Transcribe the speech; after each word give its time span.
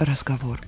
разговор. 0.00 0.60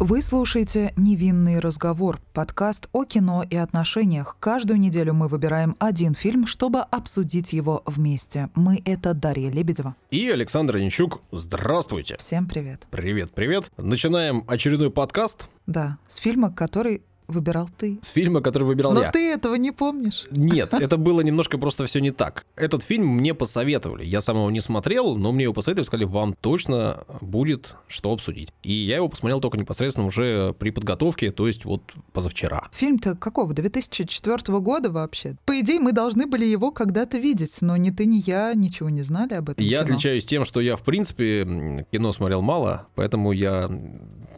Вы 0.00 0.22
слушаете 0.22 0.92
«Невинный 0.96 1.58
разговор»— 1.58 2.20
подкаст 2.32 2.88
о 2.92 3.04
кино 3.04 3.44
и 3.48 3.56
отношениях. 3.56 4.36
Каждую 4.38 4.78
неделю 4.78 5.12
мы 5.12 5.26
выбираем 5.26 5.76
один 5.80 6.14
фильм, 6.14 6.46
чтобы 6.46 6.80
обсудить 6.80 7.52
его 7.52 7.82
вместе. 7.84 8.48
Мы— 8.54 8.80
это 8.84 9.14
Дарья 9.14 9.50
Лебедева. 9.50 9.96
И 10.10 10.28
Александр 10.30 10.76
Янчук. 10.76 11.20
Здравствуйте. 11.32 12.16
Всем 12.18 12.46
привет. 12.46 12.86
Привет, 12.90 13.32
привет. 13.32 13.72
Начинаем 13.76 14.44
очередной 14.46 14.90
подкаст. 14.90 15.48
Да, 15.66 15.98
с 16.06 16.16
фильма, 16.16 16.52
который 16.52 17.02
выбирал 17.28 17.68
ты. 17.76 17.98
С 18.02 18.08
фильма, 18.08 18.40
который 18.40 18.64
выбирал 18.64 18.92
Но 18.92 19.02
я. 19.02 19.10
ты 19.12 19.30
этого 19.32 19.54
не 19.54 19.70
помнишь. 19.70 20.26
Нет, 20.30 20.72
это 20.74 20.96
было 20.96 21.20
немножко 21.20 21.58
просто 21.58 21.84
все 21.86 22.00
не 22.00 22.10
так. 22.10 22.46
Этот 22.56 22.82
фильм 22.82 23.06
мне 23.06 23.34
посоветовали. 23.34 24.04
Я 24.04 24.20
сам 24.20 24.36
его 24.38 24.50
не 24.50 24.60
смотрел, 24.60 25.16
но 25.16 25.30
мне 25.32 25.44
его 25.44 25.52
посоветовали, 25.54 25.86
сказали, 25.86 26.04
вам 26.06 26.34
точно 26.40 27.04
будет 27.20 27.76
что 27.86 28.12
обсудить. 28.12 28.52
И 28.62 28.72
я 28.72 28.96
его 28.96 29.08
посмотрел 29.08 29.40
только 29.40 29.58
непосредственно 29.58 30.06
уже 30.06 30.54
при 30.58 30.70
подготовке, 30.70 31.30
то 31.30 31.46
есть 31.46 31.64
вот 31.64 31.82
позавчера. 32.12 32.68
Фильм-то 32.72 33.14
какого? 33.14 33.52
2004 33.52 34.58
года 34.60 34.90
вообще? 34.90 35.36
По 35.44 35.58
идее, 35.60 35.80
мы 35.80 35.92
должны 35.92 36.26
были 36.26 36.44
его 36.46 36.70
когда-то 36.70 37.18
видеть, 37.18 37.58
но 37.60 37.76
ни 37.76 37.90
ты, 37.90 38.06
ни 38.06 38.22
я 38.26 38.54
ничего 38.54 38.88
не 38.88 39.02
знали 39.02 39.34
об 39.34 39.50
этом 39.50 39.64
Я 39.64 39.84
кино. 39.84 39.94
отличаюсь 39.94 40.24
тем, 40.24 40.44
что 40.44 40.60
я, 40.60 40.76
в 40.76 40.82
принципе, 40.82 41.86
кино 41.92 42.12
смотрел 42.12 42.40
мало, 42.42 42.86
поэтому 42.94 43.32
я 43.32 43.70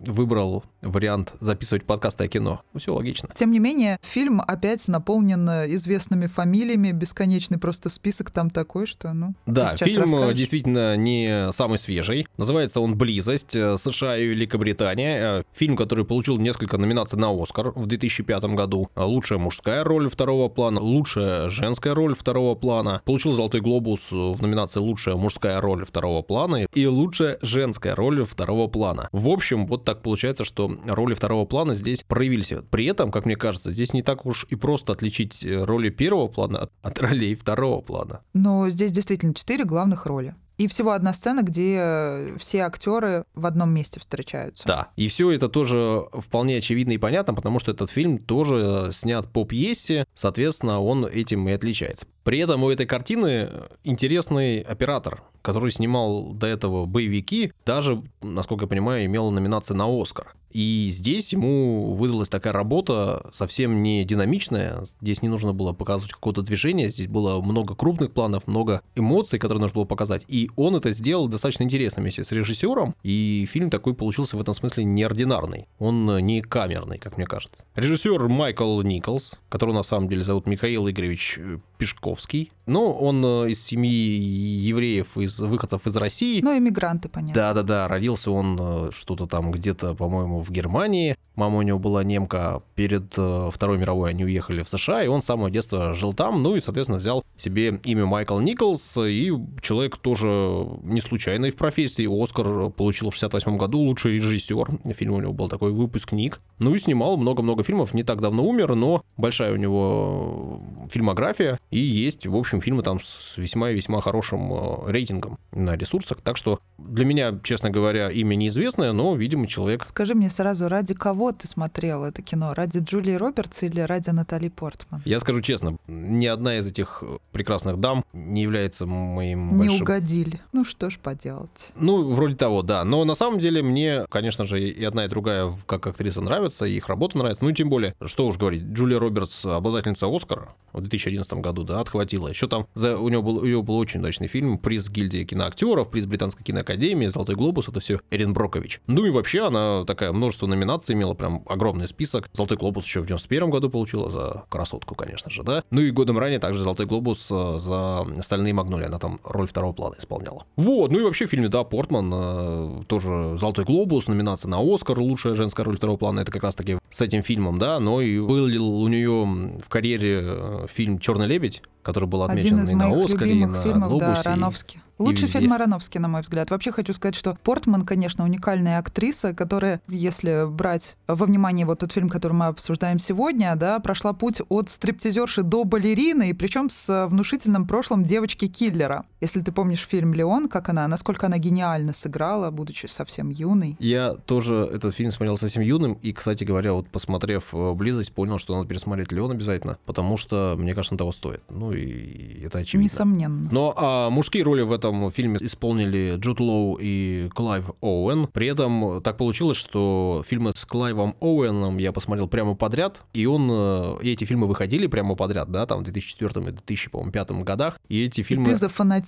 выбрал 0.00 0.64
вариант 0.82 1.34
записывать 1.40 1.84
подкасты 1.84 2.24
о 2.24 2.28
кино. 2.28 2.62
Все 2.76 2.94
логично. 2.94 3.28
Тем 3.34 3.52
не 3.52 3.58
менее, 3.58 3.98
фильм 4.02 4.40
опять 4.46 4.86
наполнен 4.88 5.48
э, 5.48 5.74
известными 5.74 6.26
фамилиями, 6.26 6.92
бесконечный 6.92 7.58
просто 7.58 7.88
список 7.88 8.30
там 8.30 8.50
такой, 8.50 8.86
что, 8.86 9.12
ну, 9.12 9.34
Да, 9.46 9.76
фильм 9.76 10.02
э, 10.02 10.04
расскажешь. 10.04 10.38
действительно 10.38 10.96
не 10.96 11.52
самый 11.52 11.78
свежий. 11.78 12.26
Называется 12.36 12.80
он 12.80 12.96
«Близость. 12.96 13.54
э, 13.56 13.76
США 13.76 14.16
и 14.16 14.26
Великобритания». 14.26 15.44
Фильм, 15.52 15.76
который 15.76 16.04
получил 16.04 16.38
несколько 16.38 16.78
номинаций 16.78 17.18
на 17.18 17.30
«Оскар» 17.30 17.72
в 17.74 17.86
2005 17.86 18.44
году. 18.54 18.90
Лучшая 18.96 19.38
мужская 19.38 19.84
роль 19.84 20.08
второго 20.08 20.48
плана, 20.48 20.80
лучшая 20.80 21.48
женская 21.48 21.94
роль 21.94 22.14
второго 22.14 22.54
плана. 22.54 23.02
Получил 23.04 23.32
«Золотой 23.32 23.60
глобус» 23.60 24.10
в 24.10 24.40
номинации 24.40 24.80
«Лучшая 24.80 25.16
мужская 25.16 25.60
роль 25.60 25.84
второго 25.84 26.22
плана» 26.22 26.66
и 26.74 26.86
«Лучшая 26.86 27.38
женская 27.42 27.94
роль 27.94 28.24
второго 28.24 28.68
плана». 28.68 29.08
В 29.12 29.28
общем, 29.28 29.66
вот 29.66 29.84
так 29.84 30.02
получается, 30.02 30.44
что 30.44 30.69
роли 30.86 31.14
второго 31.14 31.44
плана 31.44 31.74
здесь 31.74 32.02
проявились. 32.02 32.52
При 32.70 32.86
этом, 32.86 33.10
как 33.10 33.26
мне 33.26 33.36
кажется, 33.36 33.70
здесь 33.70 33.92
не 33.92 34.02
так 34.02 34.26
уж 34.26 34.46
и 34.48 34.56
просто 34.56 34.92
отличить 34.92 35.44
э, 35.44 35.64
роли 35.64 35.90
первого 35.90 36.28
плана 36.28 36.58
от, 36.60 36.72
от 36.82 37.00
ролей 37.00 37.34
второго 37.34 37.80
плана. 37.80 38.20
Но 38.32 38.68
здесь 38.70 38.92
действительно 38.92 39.34
четыре 39.34 39.64
главных 39.64 40.06
роли. 40.06 40.34
И 40.60 40.68
всего 40.68 40.92
одна 40.92 41.14
сцена, 41.14 41.42
где 41.42 41.76
э, 41.78 42.36
все 42.38 42.64
актеры 42.64 43.24
в 43.34 43.46
одном 43.46 43.72
месте 43.72 43.98
встречаются. 43.98 44.66
Да. 44.66 44.88
И 44.94 45.08
все 45.08 45.30
это 45.30 45.48
тоже 45.48 46.04
вполне 46.12 46.58
очевидно 46.58 46.92
и 46.92 46.98
понятно, 46.98 47.32
потому 47.32 47.58
что 47.58 47.72
этот 47.72 47.88
фильм 47.88 48.18
тоже 48.18 48.90
снят 48.92 49.26
по 49.26 49.46
пьесе, 49.46 50.04
соответственно, 50.12 50.78
он 50.82 51.06
этим 51.06 51.48
и 51.48 51.52
отличается. 51.52 52.06
При 52.24 52.40
этом 52.40 52.62
у 52.62 52.68
этой 52.68 52.84
картины 52.84 53.48
интересный 53.84 54.60
оператор, 54.60 55.22
который 55.40 55.70
снимал 55.70 56.34
до 56.34 56.46
этого 56.46 56.84
боевики, 56.84 57.54
даже, 57.64 58.02
насколько 58.20 58.64
я 58.64 58.68
понимаю, 58.68 59.06
имел 59.06 59.30
номинации 59.30 59.72
на 59.72 59.86
Оскар. 59.86 60.34
И 60.50 60.88
здесь 60.92 61.32
ему 61.32 61.94
выдалась 61.94 62.28
такая 62.28 62.52
работа 62.52 63.30
совсем 63.32 63.82
не 63.82 64.04
динамичная. 64.04 64.84
Здесь 65.00 65.22
не 65.22 65.28
нужно 65.28 65.52
было 65.52 65.72
показывать 65.72 66.12
какое-то 66.12 66.42
движение, 66.42 66.88
здесь 66.88 67.08
было 67.08 67.40
много 67.40 67.74
крупных 67.74 68.12
планов, 68.12 68.46
много 68.46 68.82
эмоций, 68.94 69.38
которые 69.38 69.60
нужно 69.60 69.74
было 69.74 69.84
показать. 69.84 70.24
И 70.28 70.50
он 70.56 70.76
это 70.76 70.90
сделал 70.90 71.28
достаточно 71.28 71.64
интересно 71.64 72.02
вместе 72.02 72.24
с 72.24 72.32
режиссером. 72.32 72.94
И 73.02 73.46
фильм 73.50 73.70
такой 73.70 73.94
получился 73.94 74.36
в 74.36 74.40
этом 74.40 74.54
смысле 74.54 74.84
неординарный. 74.84 75.68
Он 75.78 76.18
не 76.18 76.42
камерный, 76.42 76.98
как 76.98 77.16
мне 77.16 77.26
кажется. 77.26 77.64
Режиссер 77.76 78.28
Майкл 78.28 78.80
Николс, 78.82 79.38
которого 79.48 79.74
на 79.74 79.82
самом 79.82 80.08
деле 80.08 80.22
зовут 80.22 80.46
Михаил 80.46 80.88
Игоревич 80.88 81.38
э, 81.38 81.58
Пешковский. 81.78 82.50
Но 82.66 82.92
он 82.92 83.24
э, 83.24 83.50
из 83.50 83.64
семьи 83.64 83.90
евреев, 83.90 85.16
из 85.18 85.40
выходцев 85.40 85.86
из 85.86 85.96
России. 85.96 86.40
Ну, 86.40 86.56
иммигранты, 86.56 87.08
понятно. 87.08 87.34
Да-да-да, 87.34 87.88
родился 87.88 88.30
он 88.30 88.58
э, 88.60 88.90
что-то 88.92 89.26
там 89.26 89.50
где-то, 89.50 89.94
по-моему, 89.94 90.39
в 90.40 90.50
Германии. 90.50 91.16
Мама 91.36 91.58
у 91.58 91.62
него 91.62 91.78
была 91.78 92.04
немка. 92.04 92.62
Перед 92.74 93.14
э, 93.16 93.50
Второй 93.52 93.78
мировой 93.78 94.10
они 94.10 94.24
уехали 94.24 94.62
в 94.62 94.68
США, 94.68 95.04
и 95.04 95.08
он 95.08 95.22
с 95.22 95.26
самого 95.26 95.50
детства 95.50 95.94
жил 95.94 96.12
там. 96.12 96.42
Ну 96.42 96.56
и, 96.56 96.60
соответственно, 96.60 96.98
взял 96.98 97.24
себе 97.36 97.80
имя 97.84 98.06
Майкл 98.06 98.38
Николс. 98.38 98.96
И 98.98 99.32
человек 99.60 99.96
тоже 99.96 100.66
не 100.82 101.00
случайный 101.00 101.50
в 101.50 101.56
профессии. 101.56 102.06
Оскар 102.22 102.70
получил 102.70 103.10
в 103.10 103.14
68 103.14 103.56
году 103.56 103.78
лучший 103.78 104.14
режиссер. 104.14 104.94
Фильм 104.94 105.14
у 105.14 105.20
него 105.20 105.32
был 105.32 105.48
такой 105.48 105.72
выпускник. 105.72 106.40
Ну 106.58 106.74
и 106.74 106.78
снимал 106.78 107.16
много-много 107.16 107.62
фильмов. 107.62 107.94
Не 107.94 108.02
так 108.02 108.20
давно 108.20 108.44
умер, 108.44 108.74
но 108.74 109.02
большая 109.16 109.52
у 109.52 109.56
него 109.56 110.60
фильмография. 110.90 111.58
И 111.70 111.78
есть, 111.78 112.26
в 112.26 112.36
общем, 112.36 112.60
фильмы 112.60 112.82
там 112.82 113.00
с 113.00 113.38
весьма 113.38 113.70
и 113.70 113.74
весьма 113.74 114.00
хорошим 114.00 114.52
э, 114.52 114.90
рейтингом 114.90 115.38
на 115.52 115.76
ресурсах. 115.76 116.20
Так 116.22 116.36
что 116.36 116.60
для 116.78 117.04
меня, 117.04 117.38
честно 117.42 117.70
говоря, 117.70 118.10
имя 118.10 118.34
неизвестное, 118.34 118.92
но, 118.92 119.14
видимо, 119.14 119.46
человек... 119.46 119.84
Скажи 119.86 120.14
мне 120.14 120.28
сразу, 120.28 120.68
ради 120.68 120.94
кого 120.94 121.19
ты 121.32 121.46
смотрел 121.46 122.04
это 122.04 122.22
кино? 122.22 122.54
Ради 122.54 122.78
Джулии 122.78 123.14
Робертс 123.14 123.62
или 123.62 123.80
ради 123.80 124.10
Натали 124.10 124.48
Портман? 124.48 125.02
Я 125.04 125.20
скажу 125.20 125.42
честно, 125.42 125.76
ни 125.86 126.26
одна 126.26 126.58
из 126.58 126.66
этих 126.66 127.02
прекрасных 127.32 127.78
дам 127.78 128.04
не 128.12 128.42
является 128.42 128.86
моим 128.86 129.52
Не 129.52 129.68
большим... 129.68 129.82
угодили. 129.82 130.40
Ну 130.52 130.64
что 130.64 130.88
ж 130.90 130.98
поделать. 130.98 131.50
Ну, 131.76 132.10
вроде 132.12 132.36
того, 132.36 132.62
да. 132.62 132.84
Но 132.84 133.04
на 133.04 133.14
самом 133.14 133.38
деле 133.38 133.62
мне, 133.62 134.06
конечно 134.08 134.44
же, 134.44 134.60
и 134.60 134.84
одна, 134.84 135.04
и 135.04 135.08
другая 135.08 135.52
как 135.66 135.86
актриса 135.86 136.22
нравится, 136.22 136.64
и 136.64 136.76
их 136.76 136.88
работа 136.88 137.18
нравится. 137.18 137.44
Ну, 137.44 137.50
и 137.50 137.54
тем 137.54 137.68
более, 137.68 137.94
что 138.04 138.26
уж 138.26 138.38
говорить, 138.38 138.62
Джулия 138.62 138.98
Робертс, 138.98 139.44
обладательница 139.44 140.06
Оскара 140.08 140.54
в 140.72 140.80
2011 140.80 141.32
году, 141.34 141.64
да, 141.64 141.80
отхватила. 141.80 142.28
Еще 142.28 142.48
там 142.48 142.66
за, 142.74 142.96
у, 142.96 143.08
него 143.08 143.22
был, 143.22 143.38
у 143.38 143.44
нее 143.44 143.62
был 143.62 143.76
очень 143.76 144.00
удачный 144.00 144.28
фильм, 144.28 144.58
приз 144.58 144.88
гильдии 144.88 145.24
киноактеров, 145.24 145.90
приз 145.90 146.06
Британской 146.06 146.44
киноакадемии, 146.44 147.08
Золотой 147.08 147.34
глобус, 147.34 147.68
это 147.68 147.80
все 147.80 148.00
Эрин 148.10 148.32
Брокович. 148.32 148.80
Ну 148.86 149.04
и 149.04 149.10
вообще 149.10 149.46
она 149.46 149.84
такая 149.84 150.12
множество 150.12 150.46
номинаций 150.46 150.94
имела, 150.94 151.09
прям 151.14 151.42
огромный 151.46 151.88
список. 151.88 152.28
Золотой 152.32 152.56
глобус 152.58 152.84
еще 152.84 153.00
в 153.00 153.06
91 153.06 153.50
году 153.50 153.70
получила 153.70 154.10
за 154.10 154.44
красотку, 154.48 154.94
конечно 154.94 155.30
же, 155.30 155.42
да. 155.42 155.64
Ну 155.70 155.80
и 155.80 155.90
годом 155.90 156.18
ранее 156.18 156.38
также 156.38 156.62
Золотой 156.62 156.86
глобус 156.86 157.28
э, 157.30 157.58
за 157.58 158.06
Стальные 158.22 158.52
магнолии, 158.52 158.86
она 158.86 158.98
там 158.98 159.20
роль 159.24 159.46
второго 159.46 159.72
плана 159.72 159.94
исполняла. 159.98 160.44
Вот, 160.56 160.92
ну 160.92 160.98
и 161.00 161.02
вообще 161.02 161.26
в 161.26 161.30
фильме, 161.30 161.48
да, 161.48 161.64
Портман, 161.64 162.12
э, 162.12 162.82
тоже 162.86 163.36
Золотой 163.36 163.64
глобус, 163.64 164.06
номинация 164.08 164.48
на 164.48 164.58
Оскар, 164.60 164.98
лучшая 164.98 165.34
женская 165.34 165.64
роль 165.64 165.76
второго 165.76 165.96
плана, 165.96 166.20
это 166.20 166.32
как 166.32 166.42
раз 166.42 166.54
таки 166.54 166.78
с 166.90 167.00
этим 167.00 167.22
фильмом, 167.22 167.58
да, 167.58 167.78
но 167.80 168.00
и 168.00 168.18
был 168.20 168.44
у 168.82 168.88
нее 168.88 169.58
в 169.64 169.68
карьере 169.68 170.20
э, 170.22 170.66
фильм 170.68 170.98
Черный 170.98 171.26
лебедь, 171.26 171.62
который 171.82 172.08
был 172.08 172.22
отмечен 172.22 172.60
и 172.68 172.74
на 172.74 173.04
Оскаре, 173.04 173.32
и 173.32 173.44
на 173.44 173.62
да, 173.62 173.72
Глобусе. 173.72 174.22
и- 174.22 174.26
Аронофски. 174.26 174.80
Лучший 175.00 175.28
фильм 175.28 175.52
Аронофски, 175.54 175.96
на 175.96 176.08
мой 176.08 176.20
взгляд. 176.20 176.50
Вообще 176.50 176.72
хочу 176.72 176.92
сказать, 176.92 177.14
что 177.14 177.38
Портман, 177.42 177.86
конечно, 177.86 178.22
уникальная 178.24 178.78
актриса, 178.78 179.34
которая, 179.34 179.80
если 179.88 180.46
брать 180.46 180.96
во 181.06 181.24
внимание 181.24 181.64
вот 181.64 181.78
тот 181.78 181.92
фильм, 181.92 182.10
который 182.10 182.34
мы 182.34 182.46
обсуждаем 182.46 182.98
сегодня, 182.98 183.56
да, 183.56 183.78
прошла 183.80 184.12
путь 184.12 184.42
от 184.50 184.68
стриптизерши 184.68 185.42
до 185.42 185.64
балерины, 185.64 186.30
и 186.30 186.32
причем 186.34 186.68
с 186.68 187.06
внушительным 187.06 187.66
прошлым 187.66 188.04
девочки-киллера. 188.04 189.06
Если 189.20 189.40
ты 189.40 189.52
помнишь 189.52 189.86
фильм 189.86 190.14
«Леон», 190.14 190.48
как 190.48 190.70
она, 190.70 190.88
насколько 190.88 191.26
она 191.26 191.36
гениально 191.38 191.92
сыграла, 191.92 192.50
будучи 192.50 192.86
совсем 192.86 193.28
юной. 193.28 193.76
Я 193.78 194.14
тоже 194.14 194.68
этот 194.72 194.94
фильм 194.94 195.10
смотрел 195.10 195.36
совсем 195.36 195.62
юным, 195.62 195.94
и, 195.94 196.12
кстати 196.12 196.44
говоря, 196.44 196.72
вот 196.72 196.88
посмотрев 196.88 197.52
э, 197.52 197.72
«Близость», 197.74 198.12
понял, 198.12 198.38
что 198.38 198.56
надо 198.56 198.66
пересмотреть 198.66 199.12
«Леон» 199.12 199.32
обязательно, 199.32 199.78
потому 199.84 200.16
что, 200.16 200.54
мне 200.58 200.74
кажется, 200.74 200.94
он 200.94 200.98
того 200.98 201.12
стоит. 201.12 201.42
Ну 201.50 201.72
и 201.72 202.42
это 202.44 202.58
очевидно. 202.58 202.86
Несомненно. 202.86 203.48
Но 203.52 203.74
а, 203.76 204.10
мужские 204.10 204.42
роли 204.42 204.62
в 204.62 204.72
этом 204.72 205.10
фильме 205.10 205.38
исполнили 205.40 206.16
Джуд 206.16 206.40
Лоу 206.40 206.78
и 206.80 207.28
Клайв 207.34 207.70
Оуэн. 207.82 208.26
При 208.28 208.48
этом 208.48 209.02
так 209.02 209.18
получилось, 209.18 209.58
что 209.58 210.22
фильмы 210.26 210.52
с 210.56 210.64
Клайвом 210.64 211.14
Оуэном 211.20 211.76
я 211.76 211.92
посмотрел 211.92 212.26
прямо 212.26 212.54
подряд, 212.54 213.02
и 213.12 213.26
он, 213.26 213.48
э, 213.50 213.98
и 214.02 214.12
эти 214.12 214.24
фильмы 214.24 214.46
выходили 214.46 214.86
прямо 214.86 215.14
подряд, 215.14 215.50
да, 215.50 215.66
там 215.66 215.80
в 215.80 215.82
2004 215.82 216.48
и 216.48 216.52
2005 216.52 217.30
годах, 217.42 217.78
и 217.88 218.02
эти 218.02 218.20
И 218.20 218.22
фильмы... 218.22 218.46
ты 218.46 218.54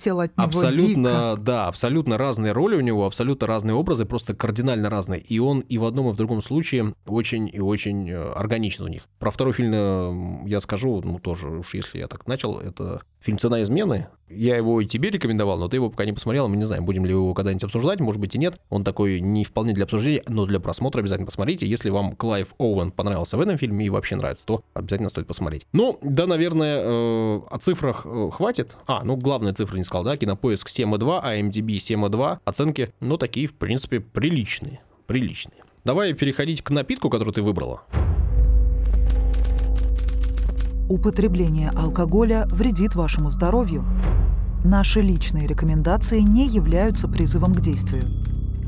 зафанател 0.03 0.19
от 0.19 0.37
него 0.37 0.47
Абсолютно, 0.47 1.31
дико. 1.31 1.41
да, 1.41 1.67
абсолютно 1.67 2.17
разные 2.17 2.51
роли 2.51 2.75
у 2.75 2.81
него, 2.81 3.05
абсолютно 3.05 3.47
разные 3.47 3.75
образы, 3.75 4.05
просто 4.05 4.35
кардинально 4.35 4.89
разные. 4.89 5.19
И 5.21 5.39
он 5.39 5.61
и 5.61 5.77
в 5.77 5.85
одном, 5.85 6.09
и 6.09 6.11
в 6.11 6.15
другом 6.15 6.41
случае 6.41 6.93
очень 7.05 7.49
и 7.51 7.59
очень 7.59 8.09
э, 8.09 8.31
органичен 8.31 8.85
у 8.85 8.87
них. 8.87 9.03
Про 9.19 9.31
второй 9.31 9.53
фильм 9.53 9.73
э, 9.73 10.47
я 10.47 10.59
скажу, 10.59 11.01
ну 11.03 11.19
тоже 11.19 11.49
уж 11.49 11.73
если 11.73 11.99
я 11.99 12.07
так 12.07 12.27
начал, 12.27 12.59
это 12.59 13.01
фильм 13.19 13.37
«Цена 13.37 13.61
измены». 13.61 14.07
Я 14.35 14.57
его 14.57 14.81
и 14.81 14.85
тебе 14.85 15.09
рекомендовал, 15.09 15.57
но 15.57 15.67
ты 15.67 15.77
его 15.77 15.89
пока 15.89 16.05
не 16.05 16.13
посмотрел, 16.13 16.47
мы 16.47 16.57
не 16.57 16.63
знаем, 16.63 16.85
будем 16.85 17.05
ли 17.05 17.11
его 17.11 17.33
когда-нибудь 17.33 17.63
обсуждать, 17.63 17.99
может 17.99 18.19
быть 18.19 18.35
и 18.35 18.37
нет. 18.37 18.59
Он 18.69 18.83
такой 18.83 19.19
не 19.19 19.43
вполне 19.43 19.73
для 19.73 19.83
обсуждения, 19.85 20.23
но 20.27 20.45
для 20.45 20.59
просмотра 20.59 20.99
обязательно 20.99 21.25
посмотрите. 21.25 21.67
Если 21.67 21.89
вам 21.89 22.15
Клайв 22.15 22.53
Оуэн 22.57 22.91
понравился 22.91 23.37
в 23.37 23.41
этом 23.41 23.57
фильме 23.57 23.85
и 23.85 23.89
вообще 23.89 24.15
нравится, 24.15 24.45
то 24.45 24.63
обязательно 24.73 25.09
стоит 25.09 25.27
посмотреть. 25.27 25.65
Ну, 25.73 25.99
да, 26.01 26.27
наверное, 26.27 26.81
э, 26.83 27.41
о 27.49 27.57
цифрах 27.59 28.05
э, 28.05 28.29
хватит. 28.31 28.75
А, 28.87 29.03
ну, 29.03 29.15
главная 29.15 29.53
цифра 29.53 29.77
не 29.77 29.83
сказал, 29.83 30.03
да, 30.03 30.17
кинопоиск 30.17 30.69
7,2, 30.69 31.23
IMDb 31.23 31.77
7,2, 31.77 32.39
оценки, 32.45 32.93
ну, 32.99 33.17
такие, 33.17 33.47
в 33.47 33.53
принципе, 33.53 33.99
приличные, 33.99 34.81
приличные. 35.07 35.63
Давай 35.83 36.13
переходить 36.13 36.61
к 36.61 36.69
напитку, 36.69 37.09
который 37.09 37.33
ты 37.33 37.41
выбрала. 37.41 37.83
Употребление 40.93 41.71
алкоголя 41.71 42.45
вредит 42.51 42.93
вашему 42.93 43.31
здоровью. 43.31 43.83
Наши 44.63 45.01
личные 45.01 45.47
рекомендации 45.47 46.19
не 46.19 46.45
являются 46.45 47.07
призывом 47.07 47.51
к 47.51 47.61
действию. 47.61 48.03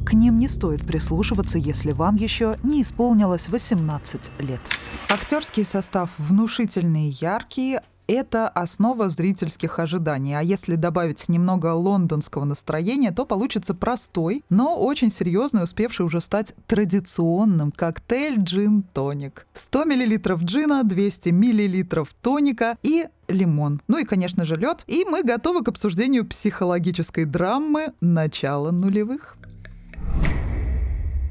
К 0.04 0.14
ним 0.14 0.40
не 0.40 0.48
стоит 0.48 0.88
прислушиваться, 0.88 1.60
если 1.60 1.92
вам 1.92 2.16
еще 2.16 2.54
не 2.64 2.82
исполнилось 2.82 3.50
18 3.50 4.32
лет. 4.40 4.60
Актерский 5.08 5.64
состав 5.64 6.10
внушительный 6.18 7.10
и 7.10 7.18
яркий, 7.22 7.78
это 8.08 8.48
основа 8.48 9.10
зрительских 9.10 9.80
ожиданий. 9.80 10.34
А 10.34 10.42
если 10.42 10.76
добавить 10.76 11.28
немного 11.30 11.74
лондонского 11.74 12.46
настроения, 12.46 13.12
то 13.12 13.26
получится 13.26 13.74
простой, 13.74 14.44
но 14.50 14.78
очень 14.78 15.12
серьезный, 15.12 15.64
успевший 15.64 16.06
уже 16.06 16.22
стать 16.22 16.56
традиционным 16.68 17.72
коктейль 17.72 18.40
джин-тоник. 18.40 19.48
100 19.54 19.86
мл 19.86 20.38
джина, 20.44 20.84
200 20.84 21.30
мл 21.30 22.06
тоника 22.22 22.78
и 22.84 23.08
лимон. 23.28 23.82
Ну 23.88 23.98
и, 23.98 24.06
конечно 24.06 24.46
же, 24.46 24.56
лед. 24.56 24.84
И 24.88 25.06
мы 25.06 25.24
готовы 25.24 25.64
к 25.64 25.68
обсуждению 25.68 26.28
психологической 26.28 27.26
драмы 27.26 27.94
начала 28.02 28.72
нулевых. 28.72 29.38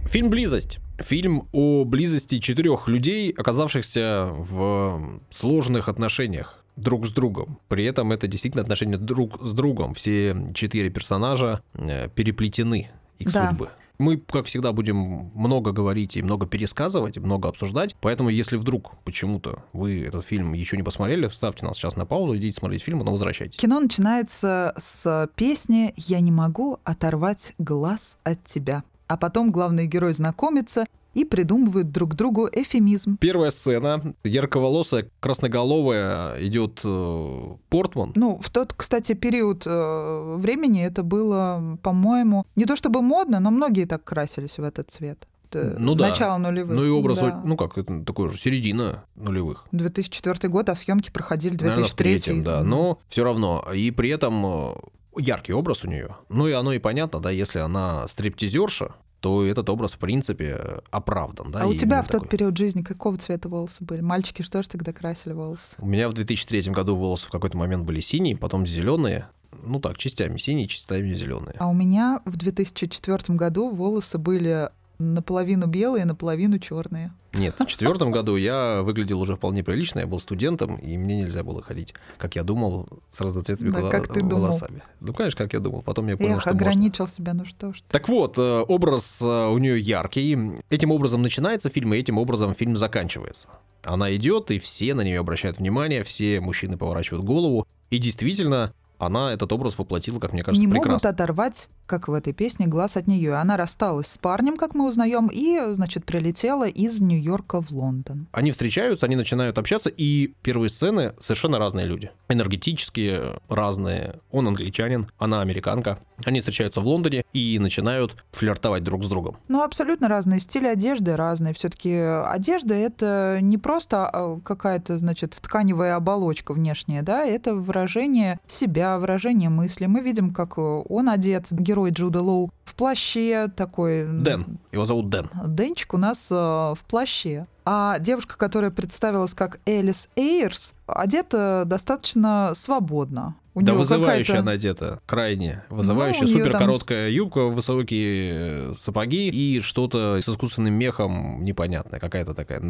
Фильм 0.07 0.31
«Близость». 0.31 0.81
Фильм 0.99 1.49
о 1.51 1.85
близости 1.85 2.39
четырех 2.39 2.87
людей, 2.87 3.33
оказавшихся 3.33 4.29
в 4.31 5.21
сложных 5.31 5.89
отношениях 5.89 6.64
друг 6.77 7.07
с 7.07 7.13
другом. 7.13 7.59
При 7.69 7.85
этом 7.85 8.13
это 8.13 8.27
действительно 8.27 8.63
отношения 8.63 8.97
друг 8.97 9.41
с 9.41 9.53
другом. 9.53 9.95
Все 9.95 10.37
четыре 10.55 10.91
персонажа 10.91 11.63
э, 11.75 12.09
переплетены 12.09 12.91
их 13.19 13.33
да. 13.33 13.51
судьбы. 13.51 13.71
Мы, 13.99 14.19
как 14.19 14.47
всегда, 14.47 14.73
будем 14.73 15.31
много 15.35 15.71
говорить 15.71 16.17
и 16.17 16.23
много 16.23 16.47
пересказывать, 16.47 17.17
и 17.17 17.21
много 17.21 17.49
обсуждать. 17.49 17.95
Поэтому, 18.01 18.29
если 18.29 18.57
вдруг 18.57 18.97
почему-то 19.05 19.63
вы 19.73 20.03
этот 20.03 20.25
фильм 20.25 20.53
еще 20.53 20.77
не 20.77 20.83
посмотрели, 20.83 21.29
ставьте 21.29 21.65
нас 21.65 21.77
сейчас 21.77 21.95
на 21.95 22.05
паузу, 22.05 22.37
идите 22.37 22.59
смотреть 22.59 22.83
фильм, 22.83 22.99
потом 22.99 23.13
возвращайтесь. 23.13 23.57
Кино 23.57 23.79
начинается 23.79 24.75
с 24.77 25.31
песни 25.37 25.95
«Я 25.97 26.19
не 26.21 26.33
могу 26.33 26.81
оторвать 26.83 27.55
глаз 27.59 28.19
от 28.25 28.45
тебя». 28.45 28.83
А 29.07 29.17
потом 29.17 29.53
главный 29.53 29.87
герой 29.87 30.13
знакомится 30.13 30.87
и 31.15 31.25
придумывают 31.25 31.91
друг 31.91 32.15
другу 32.15 32.49
эфемизм. 32.53 33.17
Первая 33.19 33.51
сцена. 33.51 34.15
Ярковолосая, 34.25 35.09
красноголовая 35.21 36.41
идет 36.47 36.81
э, 36.85 37.41
Портман. 37.71 38.13
Ну, 38.15 38.39
в 38.39 38.51
тот, 38.51 38.75
кстати, 38.75 39.15
период 39.15 39.65
э, 39.67 40.35
времени 40.39 40.85
это 40.85 41.03
было, 41.03 41.79
по-моему, 41.83 42.45
не 42.57 42.67
то 42.67 42.77
чтобы 42.77 43.03
модно, 43.03 43.41
но 43.41 43.51
многие 43.51 43.87
так 43.87 44.05
красились 44.05 44.59
в 44.59 44.65
этот 44.65 44.91
цвет 44.91 45.27
ну, 45.55 45.95
да. 45.95 46.09
начало 46.09 46.39
нулевых. 46.39 46.77
Ну 46.77 46.85
и 46.85 46.89
образ, 46.89 47.19
да. 47.19 47.41
ну 47.45 47.57
как, 47.57 47.79
это 47.79 48.03
такой 48.05 48.29
же 48.29 48.39
середина 48.39 49.05
нулевых. 49.15 49.67
2004 49.73 50.49
год, 50.49 50.69
а 50.69 50.75
съемки 50.75 51.11
проходили 51.11 51.57
2003. 51.57 52.11
Наверное, 52.11 52.41
в 52.41 52.45
да. 52.45 52.63
Но 52.63 52.99
все 53.09 53.25
равно. 53.25 53.65
И 53.75 53.91
при 53.91 54.11
этом 54.11 54.45
э, 54.47 54.75
яркий 55.19 55.53
образ 55.53 55.85
у 55.85 55.89
нее. 55.89 56.17
Ну 56.29 56.49
и 56.49 56.53
оно 56.53 56.73
и 56.73 56.79
понятно, 56.79 57.21
да, 57.21 57.31
если 57.31 57.59
она 57.61 58.09
стриптизерша, 58.09 58.95
то 59.25 59.43
этот 59.43 59.71
образ, 59.71 59.95
в 59.95 59.99
принципе, 59.99 60.83
оправдан. 60.91 61.51
Да, 61.51 61.63
а 61.63 61.67
у 61.67 61.73
тебя 61.73 62.03
в 62.03 62.09
такой. 62.09 62.21
тот 62.21 62.29
период 62.29 62.59
жизни 62.59 62.83
какого 62.83 63.17
цвета 63.17 63.49
волосы 63.49 63.77
были? 63.81 64.03
Мальчики 64.03 64.43
что 64.43 64.63
же 64.63 64.69
тогда 64.69 64.93
красили 64.93 65.33
волосы? 65.33 65.63
У 65.79 65.87
меня 65.87 66.11
в 66.11 66.13
2003 66.13 66.71
году 66.73 66.95
волосы 66.95 67.29
в 67.29 67.31
какой-то 67.31 67.57
момент 67.57 67.87
были 67.87 68.01
синие, 68.01 68.37
потом 68.37 68.67
зеленые. 68.67 69.29
Ну 69.63 69.81
так, 69.81 69.97
частями 69.97 70.37
синие, 70.37 70.67
частями 70.67 71.15
зеленые. 71.15 71.55
А 71.59 71.69
у 71.69 71.73
меня 71.73 72.21
в 72.27 72.37
2004 72.37 73.35
году 73.35 73.71
волосы 73.71 74.19
были 74.19 74.69
наполовину 74.99 75.67
белые, 75.67 76.05
наполовину 76.05 76.59
черные. 76.59 77.13
Нет, 77.33 77.57
в 77.59 77.67
четвертом 77.67 78.13
году 78.13 78.37
я 78.37 78.83
выглядел 78.83 79.21
уже 79.21 79.35
вполне 79.35 79.65
прилично, 79.65 80.01
я 80.01 80.07
был 80.07 80.21
студентом, 80.21 80.77
и 80.77 80.97
мне 80.97 81.17
нельзя 81.17 81.43
было 81.43 81.63
ходить, 81.63 81.95
как 82.17 82.37
я 82.37 82.45
думал, 82.45 82.89
с 83.11 83.21
разноцветными 83.21 83.73
да, 83.73 83.91
как 83.91 84.13
ты 84.13 84.25
волосами. 84.25 84.71
Думал. 84.71 84.83
Ну, 85.01 85.13
конечно, 85.15 85.39
как 85.39 85.53
я 85.53 85.61
думал. 85.61 85.83
Потом 85.83 86.07
я 86.09 86.17
понял, 86.17 86.37
Эх, 86.37 86.43
что 86.43 86.51
ограничил 86.51 87.05
можно. 87.05 87.17
себя, 87.17 87.35
ну 87.35 87.45
что 87.45 87.73
ж. 87.73 87.83
Так 87.91 88.09
вот, 88.09 88.39
э, 88.39 88.61
образ 88.61 89.21
э, 89.21 89.47
у 89.49 89.59
нее 89.59 89.81
яркий. 89.81 90.55
Этим 90.71 90.93
образом 90.93 91.23
начинается 91.23 91.71
фильм, 91.71 91.95
и 91.95 91.99
этим 91.99 92.19
образом 92.19 92.55
фильм 92.55 92.77
заканчивается. 92.77 93.49
Она 93.83 94.15
идет, 94.15 94.51
и 94.51 94.59
все 94.59 94.95
на 94.95 95.03
нее 95.03 95.19
обращают 95.19 95.59
внимание, 95.59 96.05
все 96.05 96.41
мужчины 96.41 96.79
поворачивают 96.79 97.25
голову. 97.25 97.67
И 97.91 97.99
действительно, 97.99 98.73
она 98.99 99.33
этот 99.33 99.53
образ 99.53 99.79
воплотила, 99.79 100.21
как 100.21 100.33
мне 100.33 100.43
кажется, 100.43 100.65
не 100.65 100.71
прекрасно. 100.71 100.93
могут 100.93 101.05
оторвать, 101.05 101.69
как 101.87 102.09
в 102.09 102.13
этой 102.13 102.33
песне, 102.33 102.67
глаз 102.67 102.97
от 102.97 103.07
нее. 103.07 103.35
Она 103.35 103.57
рассталась 103.57 104.07
с 104.07 104.19
парнем, 104.19 104.57
как 104.57 104.75
мы 104.75 104.89
узнаем, 104.89 105.29
и, 105.33 105.75
значит, 105.75 106.05
прилетела 106.05 106.69
из 106.69 107.01
Нью-Йорка 107.01 107.61
в 107.61 107.71
Лондон. 107.71 108.27
Они 108.33 108.51
встречаются, 108.51 109.07
они 109.07 109.17
начинают 109.17 109.59
общаться, 109.59 109.91
и 109.91 110.35
первые 110.43 110.69
сцены 110.69 111.15
совершенно 111.21 111.59
разные 111.59 111.87
люди. 111.87 112.11
Энергетические, 112.29 113.41
разные. 113.49 114.21
Он 114.31 114.49
англичанин, 114.49 115.09
она 115.19 115.41
американка. 115.41 115.99
Они 116.25 116.41
встречаются 116.41 116.81
в 116.81 116.87
Лондоне 116.87 117.25
и 117.33 117.59
начинают 117.59 118.17
флиртовать 118.33 118.85
друг 118.85 119.05
с 119.05 119.09
другом. 119.09 119.37
Ну, 119.49 119.63
абсолютно 119.63 120.09
разные. 120.09 120.41
Стили 120.41 120.67
одежды 120.67 121.17
разные. 121.17 121.55
Все-таки 121.55 121.93
одежда 121.93 122.75
это 122.75 123.39
не 123.41 123.59
просто 123.59 124.09
а, 124.09 124.41
какая-то, 124.41 124.99
значит, 124.99 125.39
тканевая 125.41 125.97
оболочка 125.97 126.55
внешняя, 126.55 127.03
да, 127.03 127.25
это 127.25 127.55
выражение 127.55 128.39
себя, 128.47 128.99
выражение 128.99 129.49
мысли. 129.49 129.87
Мы 129.87 130.01
видим, 130.01 130.33
как 130.33 130.59
он 130.59 131.09
одет, 131.09 131.47
герой 131.51 131.74
Джуда 131.91 132.23
Лоу, 132.23 132.51
в 132.65 132.75
плаще 132.75 133.49
такой... 133.49 134.07
Дэн. 134.07 134.59
Его 134.73 134.87
зовут 134.87 135.09
Дэн. 135.11 135.31
Денчик 135.47 135.95
у 135.95 135.99
нас 135.99 136.29
э, 136.31 136.35
в 136.35 136.79
плаще. 136.89 137.47
А 137.65 137.99
девушка, 137.99 138.37
которая 138.37 138.71
представилась 138.71 139.33
как 139.33 139.59
Элис 139.65 140.11
Эйрс, 140.17 140.75
одета 140.87 141.65
достаточно 141.67 142.53
свободно. 142.55 143.37
У 143.55 143.63
да 143.63 143.73
вызывающая 143.73 144.41
она 144.41 144.53
одета, 144.53 145.01
крайне. 145.07 145.63
Вызывающая, 145.71 146.23
ну, 146.23 146.27
супер 146.27 146.51
там... 146.51 146.61
короткая 146.63 147.09
юбка, 147.09 147.45
высокие 147.45 148.33
э, 148.33 148.73
сапоги 148.79 149.29
и 149.29 149.61
что-то 149.61 150.19
с 150.21 150.29
искусственным 150.29 150.75
мехом 150.75 151.45
непонятное, 151.45 152.01
какая-то 152.01 152.35
такая 152.35 152.61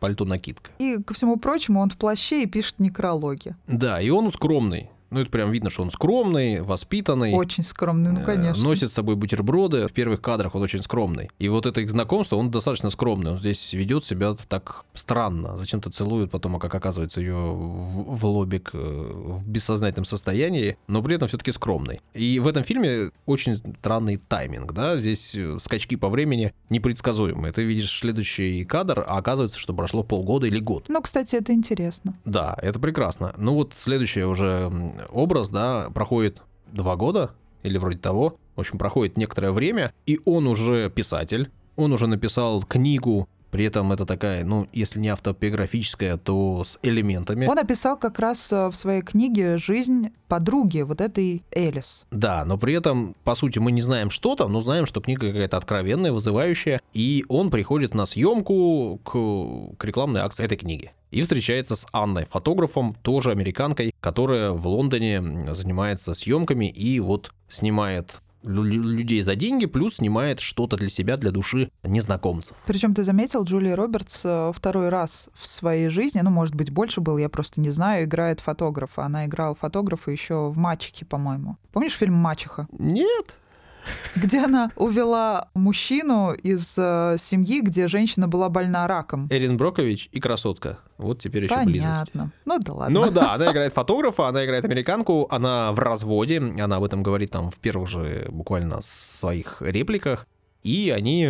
пальто-накидка. 0.00 0.70
И, 0.78 0.96
ко 1.02 1.12
всему 1.12 1.36
прочему, 1.36 1.80
он 1.80 1.90
в 1.90 1.98
плаще 1.98 2.42
и 2.42 2.46
пишет 2.46 2.78
некрологи. 2.78 3.54
Да, 3.66 4.00
и 4.00 4.08
он 4.08 4.32
скромный. 4.32 4.90
Ну, 5.14 5.20
это 5.20 5.30
прям 5.30 5.52
видно, 5.52 5.70
что 5.70 5.82
он 5.82 5.92
скромный, 5.92 6.60
воспитанный. 6.60 7.34
Очень 7.34 7.62
скромный, 7.62 8.10
ну, 8.10 8.20
э, 8.20 8.24
конечно. 8.24 8.60
Носит 8.64 8.90
с 8.90 8.94
собой 8.94 9.14
бутерброды. 9.14 9.86
В 9.86 9.92
первых 9.92 10.20
кадрах 10.20 10.56
он 10.56 10.62
очень 10.62 10.82
скромный. 10.82 11.30
И 11.38 11.48
вот 11.48 11.66
это 11.66 11.80
их 11.80 11.88
знакомство, 11.88 12.34
он 12.34 12.50
достаточно 12.50 12.90
скромный. 12.90 13.30
Он 13.30 13.38
здесь 13.38 13.72
ведет 13.74 14.04
себя 14.04 14.34
так 14.48 14.84
странно. 14.92 15.56
Зачем-то 15.56 15.90
целует 15.90 16.32
потом, 16.32 16.56
а 16.56 16.58
как 16.58 16.74
оказывается, 16.74 17.20
ее 17.20 17.36
в, 17.36 18.16
в 18.16 18.26
лобик 18.26 18.70
э, 18.72 18.76
в 18.76 19.48
бессознательном 19.48 20.04
состоянии, 20.04 20.76
но 20.88 21.00
при 21.00 21.14
этом 21.14 21.28
все-таки 21.28 21.52
скромный. 21.52 22.00
И 22.12 22.40
в 22.40 22.48
этом 22.48 22.64
фильме 22.64 23.12
очень 23.24 23.54
странный 23.78 24.16
тайминг, 24.16 24.72
да, 24.72 24.96
здесь 24.96 25.36
э, 25.36 25.58
скачки 25.60 25.94
по 25.94 26.08
времени 26.08 26.52
непредсказуемые. 26.70 27.52
Ты 27.52 27.62
видишь 27.62 27.96
следующий 27.96 28.64
кадр, 28.64 29.04
а 29.06 29.18
оказывается, 29.18 29.60
что 29.60 29.74
прошло 29.74 30.02
полгода 30.02 30.48
или 30.48 30.58
год. 30.58 30.86
Ну, 30.88 31.00
кстати, 31.00 31.36
это 31.36 31.52
интересно. 31.52 32.18
Да, 32.24 32.56
это 32.60 32.80
прекрасно. 32.80 33.32
Ну 33.36 33.54
вот 33.54 33.74
следующее 33.76 34.26
уже 34.26 34.72
образ, 35.10 35.50
да, 35.50 35.88
проходит 35.94 36.42
два 36.72 36.96
года 36.96 37.32
или 37.62 37.78
вроде 37.78 37.98
того. 37.98 38.36
В 38.56 38.60
общем, 38.60 38.78
проходит 38.78 39.16
некоторое 39.16 39.52
время, 39.52 39.92
и 40.06 40.20
он 40.24 40.46
уже 40.46 40.90
писатель, 40.90 41.50
он 41.76 41.92
уже 41.92 42.06
написал 42.06 42.62
книгу 42.62 43.28
при 43.54 43.66
этом 43.66 43.92
это 43.92 44.04
такая, 44.04 44.44
ну, 44.44 44.66
если 44.72 44.98
не 44.98 45.10
автобиографическая, 45.10 46.16
то 46.16 46.64
с 46.64 46.76
элементами. 46.82 47.46
Он 47.46 47.56
описал 47.56 47.96
как 47.96 48.18
раз 48.18 48.50
э, 48.50 48.66
в 48.66 48.74
своей 48.74 49.00
книге 49.00 49.58
жизнь 49.58 50.08
подруги 50.26 50.80
вот 50.80 51.00
этой 51.00 51.44
Элис. 51.52 52.04
Да, 52.10 52.44
но 52.44 52.58
при 52.58 52.74
этом, 52.74 53.14
по 53.22 53.36
сути, 53.36 53.60
мы 53.60 53.70
не 53.70 53.80
знаем 53.80 54.10
что 54.10 54.34
там, 54.34 54.52
но 54.52 54.60
знаем, 54.60 54.86
что 54.86 55.00
книга 55.00 55.28
какая-то 55.28 55.56
откровенная, 55.56 56.10
вызывающая, 56.10 56.80
и 56.94 57.24
он 57.28 57.52
приходит 57.52 57.94
на 57.94 58.06
съемку 58.06 59.00
к, 59.04 59.76
к 59.78 59.84
рекламной 59.84 60.22
акции 60.22 60.44
этой 60.44 60.58
книги 60.58 60.90
и 61.14 61.22
встречается 61.22 61.76
с 61.76 61.86
Анной, 61.92 62.24
фотографом, 62.24 62.92
тоже 63.02 63.30
американкой, 63.30 63.94
которая 64.00 64.50
в 64.50 64.66
Лондоне 64.66 65.54
занимается 65.54 66.12
съемками 66.12 66.68
и 66.68 66.98
вот 66.98 67.32
снимает 67.48 68.20
людей 68.42 69.22
за 69.22 69.36
деньги, 69.36 69.66
плюс 69.66 69.96
снимает 69.96 70.40
что-то 70.40 70.76
для 70.76 70.90
себя, 70.90 71.16
для 71.16 71.30
души 71.30 71.70
незнакомцев. 71.82 72.56
Причем 72.66 72.94
ты 72.94 73.04
заметил, 73.04 73.44
Джулия 73.44 73.74
Робертс 73.74 74.20
э, 74.24 74.52
второй 74.54 74.90
раз 74.90 75.30
в 75.34 75.46
своей 75.46 75.88
жизни, 75.88 76.20
ну, 76.20 76.30
может 76.30 76.54
быть, 76.54 76.70
больше 76.70 77.00
был, 77.00 77.16
я 77.16 77.30
просто 77.30 77.60
не 77.62 77.70
знаю, 77.70 78.04
играет 78.04 78.40
фотографа. 78.40 79.04
Она 79.04 79.24
играла 79.24 79.54
фотографа 79.54 80.10
еще 80.10 80.50
в 80.50 80.58
«Мачехе», 80.58 81.06
по-моему. 81.06 81.56
Помнишь 81.72 81.94
фильм 81.94 82.14
«Мачеха»? 82.14 82.66
Нет, 82.78 83.38
где 84.16 84.44
она 84.44 84.70
увела 84.76 85.48
мужчину 85.54 86.32
из 86.32 86.74
э, 86.76 87.16
семьи, 87.20 87.60
где 87.60 87.88
женщина 87.88 88.28
была 88.28 88.48
больна 88.48 88.86
раком. 88.86 89.26
Эрин 89.30 89.56
Брокович 89.56 90.08
и 90.12 90.20
красотка. 90.20 90.78
Вот 90.98 91.20
теперь 91.20 91.44
еще 91.44 91.54
Понятно. 91.54 91.72
близость. 91.72 92.12
Ну 92.44 92.58
да 92.58 92.72
ладно. 92.72 93.00
Ну 93.00 93.10
да, 93.10 93.34
она 93.34 93.50
играет 93.50 93.72
фотографа, 93.72 94.28
она 94.28 94.44
играет 94.44 94.64
американку, 94.64 95.26
она 95.30 95.72
в 95.72 95.78
разводе, 95.78 96.38
она 96.38 96.76
об 96.76 96.84
этом 96.84 97.02
говорит 97.02 97.30
там 97.30 97.50
в 97.50 97.56
первых 97.56 97.88
же 97.88 98.26
буквально 98.30 98.78
своих 98.82 99.60
репликах, 99.60 100.26
и 100.62 100.90
они 100.90 101.28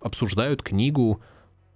обсуждают 0.00 0.62
книгу 0.62 1.20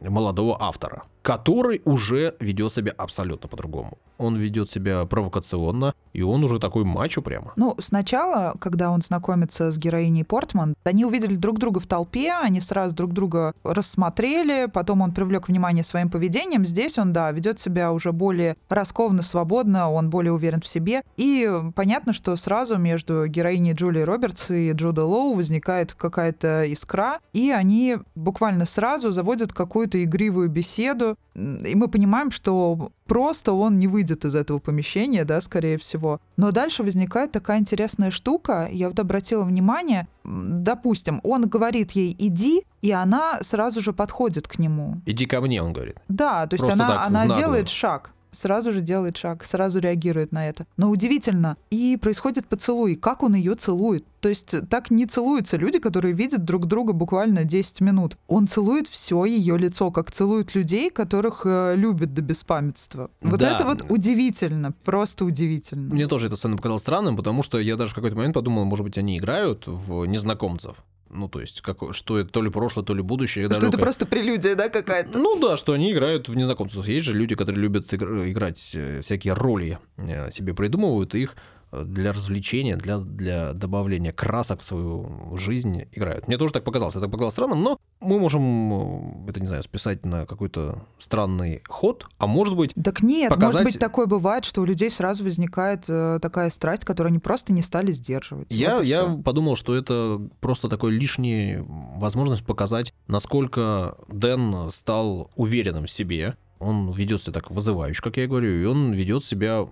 молодого 0.00 0.56
автора, 0.60 1.04
который 1.22 1.82
уже 1.84 2.34
ведет 2.40 2.72
себя 2.72 2.92
абсолютно 2.96 3.48
по-другому. 3.48 3.98
Он 4.18 4.36
ведет 4.36 4.70
себя 4.70 5.04
провокационно, 5.04 5.94
и 6.12 6.22
он 6.22 6.42
уже 6.44 6.58
такой 6.58 6.84
мачо 6.84 7.22
прямо. 7.22 7.52
Ну, 7.56 7.74
сначала, 7.78 8.54
когда 8.58 8.90
он 8.90 9.02
знакомится 9.02 9.70
с 9.70 9.78
героиней 9.78 10.24
Портман, 10.24 10.74
они 10.84 11.04
увидели 11.04 11.36
друг 11.36 11.58
друга 11.58 11.80
в 11.80 11.86
толпе, 11.86 12.32
они 12.32 12.60
сразу 12.60 12.94
друг 12.94 13.12
друга 13.12 13.54
рассмотрели, 13.62 14.66
потом 14.72 15.02
он 15.02 15.12
привлек 15.12 15.48
внимание 15.48 15.84
своим 15.84 16.10
поведением. 16.10 16.64
Здесь 16.64 16.98
он, 16.98 17.12
да, 17.12 17.30
ведет 17.32 17.60
себя 17.60 17.92
уже 17.92 18.12
более 18.12 18.56
раскованно, 18.68 19.22
свободно, 19.22 19.90
он 19.90 20.10
более 20.10 20.32
уверен 20.32 20.60
в 20.60 20.66
себе. 20.66 21.02
И 21.16 21.50
понятно, 21.74 22.12
что 22.12 22.34
сразу 22.36 22.78
между 22.78 23.26
героиней 23.26 23.74
Джулии 23.74 24.02
Робертс 24.02 24.50
и 24.50 24.72
Джуда 24.72 25.04
Лоу 25.04 25.34
возникает 25.34 25.94
какая-то 25.94 26.64
искра, 26.64 27.20
и 27.32 27.50
они 27.50 27.98
буквально 28.14 28.64
сразу 28.64 29.12
заводят 29.12 29.52
какую-то 29.52 30.02
игривую 30.02 30.48
беседу, 30.48 31.16
и 31.36 31.74
мы 31.74 31.88
понимаем, 31.88 32.30
что 32.30 32.90
просто 33.06 33.52
он 33.52 33.78
не 33.78 33.88
выйдет 33.88 34.24
из 34.24 34.34
этого 34.34 34.58
помещения, 34.58 35.24
да, 35.24 35.40
скорее 35.40 35.76
всего. 35.76 36.20
Но 36.36 36.50
дальше 36.50 36.82
возникает 36.82 37.32
такая 37.32 37.58
интересная 37.58 38.10
штука, 38.10 38.68
я 38.72 38.88
вот 38.88 38.98
обратила 38.98 39.44
внимание, 39.44 40.08
допустим, 40.24 41.20
он 41.22 41.46
говорит 41.48 41.92
ей 41.92 42.16
«иди», 42.18 42.62
и 42.80 42.90
она 42.90 43.38
сразу 43.42 43.80
же 43.80 43.92
подходит 43.92 44.48
к 44.48 44.58
нему. 44.58 45.00
«Иди 45.06 45.26
ко 45.26 45.40
мне», 45.40 45.62
он 45.62 45.72
говорит. 45.72 45.96
Да, 46.08 46.46
то 46.46 46.54
есть 46.54 46.64
Просто 46.64 46.84
она, 46.84 46.88
так, 46.88 47.06
она 47.06 47.24
наглую. 47.24 47.38
делает 47.38 47.68
шаг 47.68 48.12
сразу 48.36 48.72
же 48.72 48.80
делает 48.80 49.16
шаг, 49.16 49.44
сразу 49.44 49.78
реагирует 49.78 50.32
на 50.32 50.48
это. 50.48 50.66
Но 50.76 50.90
удивительно, 50.90 51.56
и 51.70 51.96
происходит 52.00 52.46
поцелуй. 52.46 52.96
Как 52.96 53.22
он 53.22 53.34
ее 53.34 53.54
целует? 53.54 54.04
То 54.26 54.30
есть 54.30 54.68
так 54.68 54.90
не 54.90 55.06
целуются 55.06 55.56
люди, 55.56 55.78
которые 55.78 56.12
видят 56.12 56.44
друг 56.44 56.66
друга 56.66 56.92
буквально 56.92 57.44
10 57.44 57.80
минут. 57.80 58.16
Он 58.26 58.48
целует 58.48 58.88
все 58.88 59.24
ее 59.24 59.56
лицо, 59.56 59.92
как 59.92 60.10
целуют 60.10 60.52
людей, 60.56 60.90
которых 60.90 61.42
э, 61.44 61.74
любят 61.76 62.12
до 62.12 62.22
беспамятства. 62.22 63.08
Вот 63.20 63.38
Да. 63.38 63.54
это 63.54 63.64
вот 63.64 63.84
удивительно, 63.88 64.72
просто 64.84 65.24
удивительно. 65.24 65.94
Мне 65.94 66.08
тоже 66.08 66.26
эта 66.26 66.34
сцена 66.34 66.56
показалась 66.56 66.82
странным, 66.82 67.16
потому 67.16 67.44
что 67.44 67.60
я 67.60 67.76
даже 67.76 67.92
в 67.92 67.94
какой-то 67.94 68.16
момент 68.16 68.34
подумал, 68.34 68.64
может 68.64 68.84
быть, 68.84 68.98
они 68.98 69.16
играют 69.16 69.68
в 69.68 70.04
незнакомцев. 70.06 70.82
Ну, 71.08 71.28
то 71.28 71.40
есть, 71.40 71.60
как, 71.60 71.78
что 71.92 72.18
это 72.18 72.30
то 72.30 72.42
ли 72.42 72.50
прошлое, 72.50 72.84
то 72.84 72.92
ли 72.92 73.00
будущее. 73.00 73.44
Что 73.46 73.52
это 73.54 73.60
далекое. 73.60 73.80
просто 73.80 74.06
прелюдия, 74.06 74.56
да, 74.56 74.68
какая-то? 74.68 75.16
Ну 75.16 75.38
да, 75.40 75.56
что 75.56 75.72
они 75.72 75.92
играют 75.92 76.28
в 76.28 76.34
незнакомцев. 76.36 76.84
Есть 76.88 77.06
же 77.06 77.14
люди, 77.14 77.36
которые 77.36 77.62
любят 77.62 77.92
игр- 77.92 78.28
играть 78.28 78.72
э, 78.74 79.02
всякие 79.02 79.34
роли, 79.34 79.78
э, 79.98 80.32
себе 80.32 80.52
придумывают 80.52 81.14
и 81.14 81.20
их 81.22 81.36
э, 81.36 81.36
для 81.72 82.12
развлечения, 82.12 82.76
для, 82.76 82.98
для 82.98 83.52
добавления 83.52 84.12
красок 84.12 84.60
в 84.60 84.64
свою 84.64 85.36
жизнь 85.36 85.84
играют. 85.92 86.28
Мне 86.28 86.38
тоже 86.38 86.52
так 86.52 86.64
показалось. 86.64 86.96
Это 86.96 87.08
показалось 87.08 87.34
странным, 87.34 87.62
но 87.62 87.78
мы 88.00 88.18
можем, 88.18 89.24
э, 89.26 89.30
это 89.30 89.40
не 89.40 89.46
знаю, 89.46 89.62
списать 89.62 90.04
на 90.04 90.26
какой-то 90.26 90.84
странный 90.98 91.62
ход, 91.68 92.06
а 92.18 92.26
может 92.26 92.56
быть, 92.56 92.72
Так 92.82 93.02
нет, 93.02 93.30
показать- 93.30 93.62
может 93.62 93.72
быть, 93.74 93.80
такое 93.80 94.06
бывает, 94.06 94.44
что 94.44 94.60
у 94.62 94.64
людей 94.64 94.90
сразу 94.90 95.24
возникает 95.24 95.84
э, 95.88 96.18
такая 96.22 96.50
страсть, 96.50 96.84
которую 96.84 97.10
они 97.10 97.18
просто 97.18 97.52
не 97.52 97.62
стали 97.62 97.92
сдерживать. 97.92 98.46
Я, 98.50 98.76
Вот 98.76 98.84
я 98.84 99.04
подумал, 99.24 99.56
что 99.56 99.74
это 99.74 100.20
просто 100.40 100.68
такой 100.68 100.92
лишний 100.92 101.58
возможность 101.96 102.44
показать, 102.44 102.92
насколько 103.06 103.96
Дэн 104.08 104.70
стал 104.70 105.30
уверенным 105.36 105.86
в 105.86 105.90
себе. 105.90 106.36
Он 106.58 106.90
ведет 106.92 107.22
себя 107.22 107.34
так 107.34 107.50
вызывающе, 107.50 108.00
как 108.02 108.16
я 108.16 108.26
говорю, 108.26 108.48
и 108.50 108.64
он 108.64 108.92
ведет 108.92 109.24
себя 109.24 109.66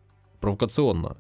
провокационно. 0.45 1.17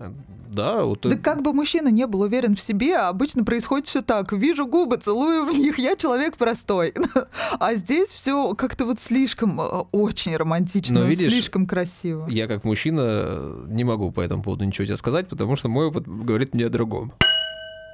Да, 0.50 0.84
вот 0.84 1.00
Да 1.02 1.16
как 1.16 1.42
бы 1.42 1.52
мужчина 1.52 1.88
не 1.88 2.06
был 2.06 2.20
уверен 2.20 2.54
в 2.54 2.60
себе, 2.60 2.96
обычно 2.96 3.44
происходит 3.44 3.86
все 3.86 4.02
так. 4.02 4.32
Вижу 4.32 4.66
губы, 4.66 4.98
целую 4.98 5.46
в 5.46 5.58
них, 5.58 5.78
я 5.78 5.96
человек 5.96 6.36
простой. 6.36 6.92
А 7.58 7.74
здесь 7.74 8.08
все 8.08 8.54
как-то 8.54 8.84
вот 8.84 9.00
слишком 9.00 9.60
э, 9.60 9.64
очень 9.92 10.36
романтично, 10.36 11.00
Но 11.00 11.06
видишь, 11.06 11.32
слишком 11.32 11.66
красиво. 11.66 12.26
я 12.28 12.46
как 12.46 12.64
мужчина 12.64 13.00
э, 13.02 13.64
не 13.68 13.84
могу 13.84 14.10
по 14.12 14.20
этому 14.20 14.42
поводу 14.42 14.64
ничего 14.64 14.84
тебе 14.86 14.96
сказать, 14.96 15.28
потому 15.28 15.56
что 15.56 15.68
мой 15.68 15.86
опыт 15.86 16.06
говорит 16.06 16.54
мне 16.54 16.66
о 16.66 16.70
другом. 16.70 17.12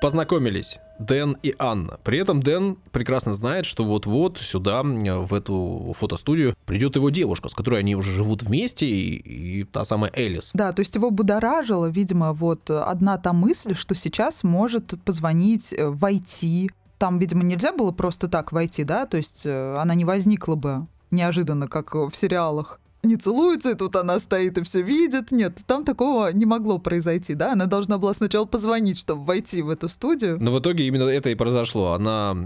Познакомились 0.01 0.79
Дэн 0.99 1.37
и 1.43 1.55
Анна. 1.59 1.99
При 2.05 2.19
этом 2.19 2.41
Дэн 2.41 2.77
прекрасно 2.91 3.35
знает, 3.35 3.67
что 3.67 3.85
вот-вот 3.85 4.39
сюда, 4.39 4.83
в 4.83 5.35
эту 5.35 5.95
фотостудию, 5.99 6.55
придет 6.65 6.97
его 6.97 7.11
девушка, 7.11 7.49
с 7.49 7.55
которой 7.55 7.81
они 7.81 7.95
уже 7.95 8.13
живут 8.13 8.43
вместе, 8.43 8.87
и, 8.87 9.61
и 9.61 9.65
та 9.65 9.85
самая 9.85 10.11
Элис. 10.15 10.53
Да, 10.55 10.73
то 10.73 10.81
есть 10.81 10.95
его 10.95 11.11
будоражило, 11.11 11.87
видимо, 11.87 12.33
вот 12.33 12.71
одна 12.71 13.19
та 13.19 13.33
мысль, 13.33 13.75
что 13.75 13.95
сейчас 13.95 14.43
может 14.43 14.95
позвонить, 15.05 15.73
э, 15.73 15.89
войти. 15.89 16.71
Там, 16.99 17.19
видимо, 17.19 17.43
нельзя 17.43 17.73
было 17.73 17.93
просто 17.93 18.29
так 18.29 18.53
войти, 18.53 18.85
да, 18.85 19.07
то 19.07 19.17
есть 19.17 19.43
э, 19.45 19.77
она 19.79 19.95
не 19.95 20.05
возникла 20.05 20.55
бы 20.55 20.87
неожиданно, 21.11 21.69
как 21.69 21.95
в 21.95 22.13
сериалах. 22.15 22.81
Не 23.03 23.17
целуются, 23.17 23.71
и 23.71 23.75
тут 23.75 23.97
она 23.97 24.21
стоит 24.21 24.59
и 24.59 24.63
все 24.63 24.83
видит. 24.83 25.31
Нет, 25.31 25.59
там 25.67 25.85
такого 25.85 26.33
не 26.33 26.45
могло 26.45 26.79
произойти, 26.79 27.35
да? 27.35 27.53
Она 27.53 27.67
должна 27.67 27.97
была 27.97 28.13
сначала 28.13 28.45
позвонить, 28.45 28.99
чтобы 28.99 29.25
войти 29.25 29.63
в 29.63 29.71
эту 29.71 29.89
студию. 29.89 30.39
Но 30.41 30.51
в 30.51 30.61
итоге 30.61 30.87
именно 30.87 31.05
это 31.05 31.31
и 31.31 31.35
произошло. 31.35 31.93
Она 31.93 32.37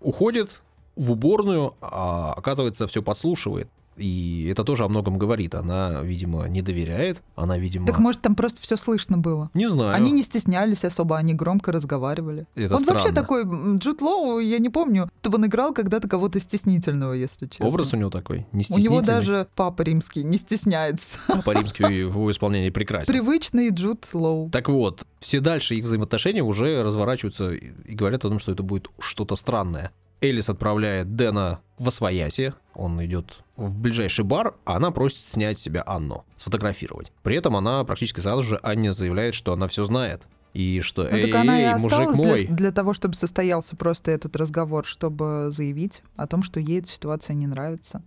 уходит 0.00 0.62
в 0.96 1.12
уборную, 1.12 1.74
а 1.80 2.32
оказывается, 2.32 2.86
все 2.86 3.02
подслушивает. 3.02 3.68
И 3.96 4.48
это 4.50 4.64
тоже 4.64 4.84
о 4.84 4.88
многом 4.88 5.18
говорит. 5.18 5.54
Она, 5.54 6.00
видимо, 6.02 6.48
не 6.48 6.62
доверяет. 6.62 7.22
Она, 7.36 7.58
видимо... 7.58 7.86
Так 7.86 7.98
может 7.98 8.22
там 8.22 8.34
просто 8.34 8.60
все 8.60 8.76
слышно 8.76 9.18
было. 9.18 9.50
Не 9.54 9.68
знаю. 9.68 9.94
Они 9.94 10.12
не 10.12 10.22
стеснялись 10.22 10.84
особо, 10.84 11.18
они 11.18 11.34
громко 11.34 11.72
разговаривали. 11.72 12.46
Это 12.54 12.76
он 12.76 12.84
вообще 12.84 13.10
странно. 13.10 13.14
такой, 13.14 13.42
м, 13.42 13.78
Джуд 13.78 14.00
Лоу, 14.00 14.38
я 14.38 14.58
не 14.58 14.70
помню, 14.70 15.08
чтобы 15.20 15.38
он 15.38 15.46
играл 15.46 15.72
когда-то 15.72 16.08
кого-то 16.08 16.40
стеснительного, 16.40 17.12
если 17.12 17.46
честно. 17.46 17.66
Образ 17.66 17.92
у 17.92 17.96
него 17.96 18.10
такой, 18.10 18.46
не 18.52 18.64
У 18.70 18.78
него 18.78 19.02
даже 19.02 19.46
папа 19.54 19.82
римский 19.82 20.24
не 20.24 20.38
стесняется. 20.38 21.18
По-римски 21.44 21.82
в 22.04 22.12
его 22.12 22.30
исполнении 22.30 22.70
прекрасен. 22.70 23.12
Привычный 23.12 23.70
Джуд 23.70 24.06
Лоу. 24.12 24.50
Так 24.50 24.68
вот, 24.68 25.06
все 25.20 25.40
дальше 25.40 25.74
их 25.74 25.84
взаимоотношения 25.84 26.42
уже 26.42 26.82
разворачиваются 26.82 27.50
и 27.50 27.94
говорят 27.94 28.24
о 28.24 28.28
том, 28.28 28.38
что 28.38 28.52
это 28.52 28.62
будет 28.62 28.88
что-то 28.98 29.36
странное. 29.36 29.90
Элис 30.22 30.48
отправляет 30.48 31.16
Дэна 31.16 31.60
в 31.78 31.88
Освояси, 31.88 32.54
он 32.74 33.04
идет 33.04 33.42
в 33.56 33.76
ближайший 33.76 34.24
бар, 34.24 34.54
а 34.64 34.76
она 34.76 34.92
просит 34.92 35.18
снять 35.18 35.58
себя 35.58 35.82
Анну, 35.84 36.24
сфотографировать. 36.36 37.12
При 37.22 37.36
этом 37.36 37.56
она 37.56 37.82
практически 37.84 38.20
сразу 38.20 38.42
же 38.42 38.60
Анне 38.62 38.92
заявляет, 38.92 39.34
что 39.34 39.52
она 39.52 39.66
все 39.66 39.82
знает. 39.84 40.26
И 40.54 40.80
что, 40.80 41.02
Ну 41.02 41.08
эй, 41.08 41.22
так 41.22 41.40
она 41.40 41.60
и 41.60 41.64
эй, 41.64 41.78
мужик 41.78 42.14
мой. 42.14 42.46
для, 42.46 42.56
для 42.56 42.72
того, 42.72 42.92
чтобы 42.92 43.14
состоялся 43.14 43.74
просто 43.74 44.10
этот 44.10 44.36
разговор, 44.36 44.84
чтобы 44.84 45.50
заявить 45.50 46.02
о 46.14 46.26
том, 46.26 46.42
что 46.42 46.60
ей 46.60 46.80
эта 46.80 46.88
ситуация 46.88 47.34
не 47.34 47.46
нравится. 47.46 48.02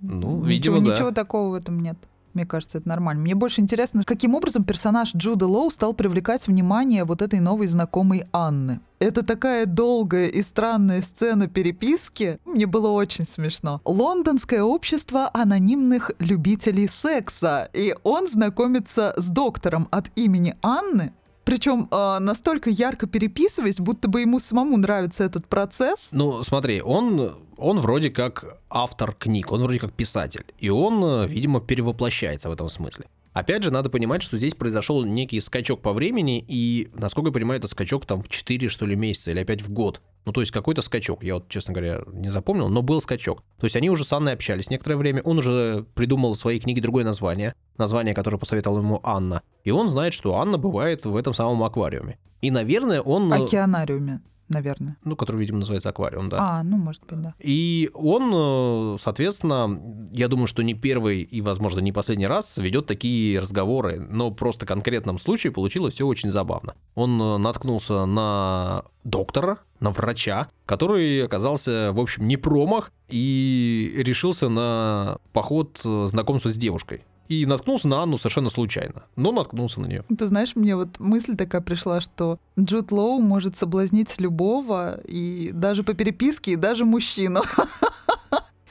Ну, 0.00 0.38
ничего, 0.38 0.46
видимо, 0.46 0.80
да. 0.80 0.94
ничего 0.94 1.10
такого 1.10 1.50
в 1.50 1.54
этом 1.54 1.80
нет. 1.80 1.98
Мне 2.34 2.46
кажется, 2.46 2.78
это 2.78 2.88
нормально. 2.88 3.22
Мне 3.22 3.34
больше 3.34 3.60
интересно, 3.60 4.04
каким 4.04 4.34
образом 4.34 4.64
персонаж 4.64 5.14
Джуда 5.14 5.46
Лоу 5.46 5.70
стал 5.70 5.94
привлекать 5.94 6.46
внимание 6.46 7.04
вот 7.04 7.22
этой 7.22 7.40
новой 7.40 7.66
знакомой 7.66 8.24
Анны. 8.32 8.80
Это 9.00 9.24
такая 9.24 9.64
долгая 9.64 10.26
и 10.26 10.42
странная 10.42 11.00
сцена 11.00 11.48
переписки. 11.48 12.38
Мне 12.44 12.66
было 12.66 12.88
очень 12.88 13.24
смешно. 13.26 13.80
Лондонское 13.86 14.62
общество 14.62 15.30
анонимных 15.32 16.10
любителей 16.18 16.86
секса. 16.86 17.70
И 17.72 17.94
он 18.02 18.28
знакомится 18.28 19.14
с 19.16 19.28
доктором 19.28 19.88
от 19.90 20.10
имени 20.16 20.54
Анны. 20.60 21.14
Причем 21.50 21.88
э, 21.90 22.18
настолько 22.20 22.70
ярко 22.70 23.08
переписываясь, 23.08 23.80
будто 23.80 24.08
бы 24.08 24.20
ему 24.20 24.38
самому 24.38 24.76
нравится 24.76 25.24
этот 25.24 25.48
процесс. 25.48 26.10
Ну, 26.12 26.44
смотри, 26.44 26.80
он, 26.80 27.32
он 27.56 27.80
вроде 27.80 28.10
как 28.10 28.44
автор 28.68 29.12
книг, 29.12 29.50
он 29.50 29.62
вроде 29.62 29.80
как 29.80 29.92
писатель. 29.92 30.44
И 30.58 30.70
он, 30.70 31.02
э, 31.04 31.26
видимо, 31.26 31.60
перевоплощается 31.60 32.48
в 32.48 32.52
этом 32.52 32.70
смысле. 32.70 33.06
Опять 33.32 33.62
же, 33.62 33.70
надо 33.70 33.90
понимать, 33.90 34.22
что 34.22 34.36
здесь 34.36 34.54
произошел 34.54 35.04
некий 35.04 35.40
скачок 35.40 35.80
по 35.80 35.92
времени, 35.92 36.44
и, 36.46 36.90
насколько 36.94 37.28
я 37.28 37.32
понимаю, 37.32 37.58
это 37.58 37.68
скачок 37.68 38.04
там 38.04 38.24
4, 38.28 38.68
что 38.68 38.86
ли, 38.86 38.96
месяца 38.96 39.30
или 39.30 39.40
опять 39.40 39.62
в 39.62 39.70
год. 39.70 40.00
Ну, 40.26 40.32
то 40.32 40.40
есть 40.40 40.52
какой-то 40.52 40.82
скачок, 40.82 41.22
я 41.22 41.34
вот, 41.34 41.48
честно 41.48 41.72
говоря, 41.72 42.02
не 42.12 42.28
запомнил, 42.28 42.68
но 42.68 42.82
был 42.82 43.00
скачок. 43.00 43.42
То 43.58 43.64
есть 43.64 43.76
они 43.76 43.88
уже 43.88 44.04
с 44.04 44.12
Анной 44.12 44.32
общались 44.32 44.68
некоторое 44.68 44.96
время, 44.96 45.22
он 45.22 45.38
уже 45.38 45.86
придумал 45.94 46.34
в 46.34 46.38
своей 46.38 46.60
книге 46.60 46.82
другое 46.82 47.04
название. 47.04 47.54
название, 47.78 48.14
которое 48.14 48.36
посоветовала 48.36 48.80
ему 48.80 49.00
Анна. 49.02 49.42
И 49.64 49.70
он 49.70 49.88
знает, 49.88 50.12
что 50.12 50.36
Анна 50.36 50.58
бывает 50.58 51.06
в 51.06 51.16
этом 51.16 51.32
самом 51.32 51.62
аквариуме. 51.62 52.18
И, 52.42 52.50
наверное, 52.50 53.00
он... 53.00 53.32
Океанариуме 53.32 54.20
наверное. 54.50 54.96
Ну, 55.04 55.16
который, 55.16 55.38
видимо, 55.38 55.58
называется 55.58 55.88
аквариум, 55.88 56.28
да. 56.28 56.38
А, 56.40 56.62
ну, 56.62 56.76
может 56.76 57.02
быть, 57.06 57.20
да. 57.20 57.34
И 57.38 57.90
он, 57.94 58.30
э, 58.34 58.98
соответственно, 59.00 59.80
я 60.10 60.28
думаю, 60.28 60.46
что 60.46 60.62
не 60.62 60.74
первый 60.74 61.22
и, 61.22 61.40
возможно, 61.40 61.80
не 61.80 61.92
последний 61.92 62.26
раз 62.26 62.58
ведет 62.58 62.86
такие 62.86 63.40
разговоры, 63.40 64.00
но 64.00 64.30
просто 64.30 64.66
в 64.66 64.68
конкретном 64.68 65.18
случае 65.18 65.52
получилось 65.52 65.94
все 65.94 66.06
очень 66.06 66.30
забавно. 66.30 66.74
Он 66.94 67.20
э, 67.20 67.38
наткнулся 67.38 68.04
на 68.04 68.84
доктора, 69.04 69.58
на 69.78 69.90
врача, 69.90 70.48
который 70.66 71.24
оказался, 71.24 71.92
в 71.92 72.00
общем, 72.00 72.28
не 72.28 72.36
промах 72.36 72.92
и 73.08 73.94
решился 73.96 74.48
на 74.48 75.18
поход 75.32 75.80
э, 75.84 76.06
знакомства 76.08 76.50
с 76.50 76.56
девушкой 76.56 77.02
и 77.30 77.46
наткнулся 77.46 77.86
на 77.86 78.02
Анну 78.02 78.18
совершенно 78.18 78.50
случайно, 78.50 79.04
но 79.14 79.30
наткнулся 79.30 79.80
на 79.80 79.86
нее. 79.86 80.04
Ты 80.18 80.26
знаешь, 80.26 80.56
мне 80.56 80.74
вот 80.74 80.98
мысль 80.98 81.36
такая 81.36 81.60
пришла, 81.60 82.00
что 82.00 82.40
Джуд 82.58 82.90
Лоу 82.90 83.20
может 83.20 83.56
соблазнить 83.56 84.20
любого, 84.20 85.00
и 85.06 85.50
даже 85.52 85.84
по 85.84 85.94
переписке, 85.94 86.52
и 86.52 86.56
даже 86.56 86.84
мужчину. 86.84 87.42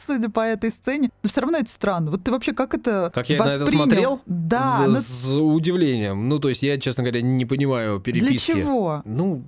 судя 0.10 0.30
по 0.30 0.40
этой 0.40 0.72
сцене. 0.72 1.10
Но 1.24 1.30
все 1.30 1.42
равно 1.42 1.58
это 1.60 1.70
странно. 1.70 2.12
Вот 2.12 2.24
ты 2.24 2.32
вообще 2.32 2.54
как 2.54 2.74
это 2.74 3.12
Как 3.14 3.30
я 3.30 3.38
воспринял? 3.38 3.60
на 3.60 3.64
это 3.64 3.72
смотрел? 3.72 4.22
Да. 4.26 4.86
Ну 4.88 4.96
С 4.96 5.38
удивлением. 5.38 6.30
Ну, 6.30 6.40
то 6.40 6.50
есть 6.50 6.64
я, 6.64 6.80
честно 6.80 7.04
говоря, 7.04 7.22
не 7.22 7.46
понимаю 7.46 8.00
переписки. 8.00 8.54
Для 8.54 8.64
чего? 8.64 9.02
Ну, 9.06 9.44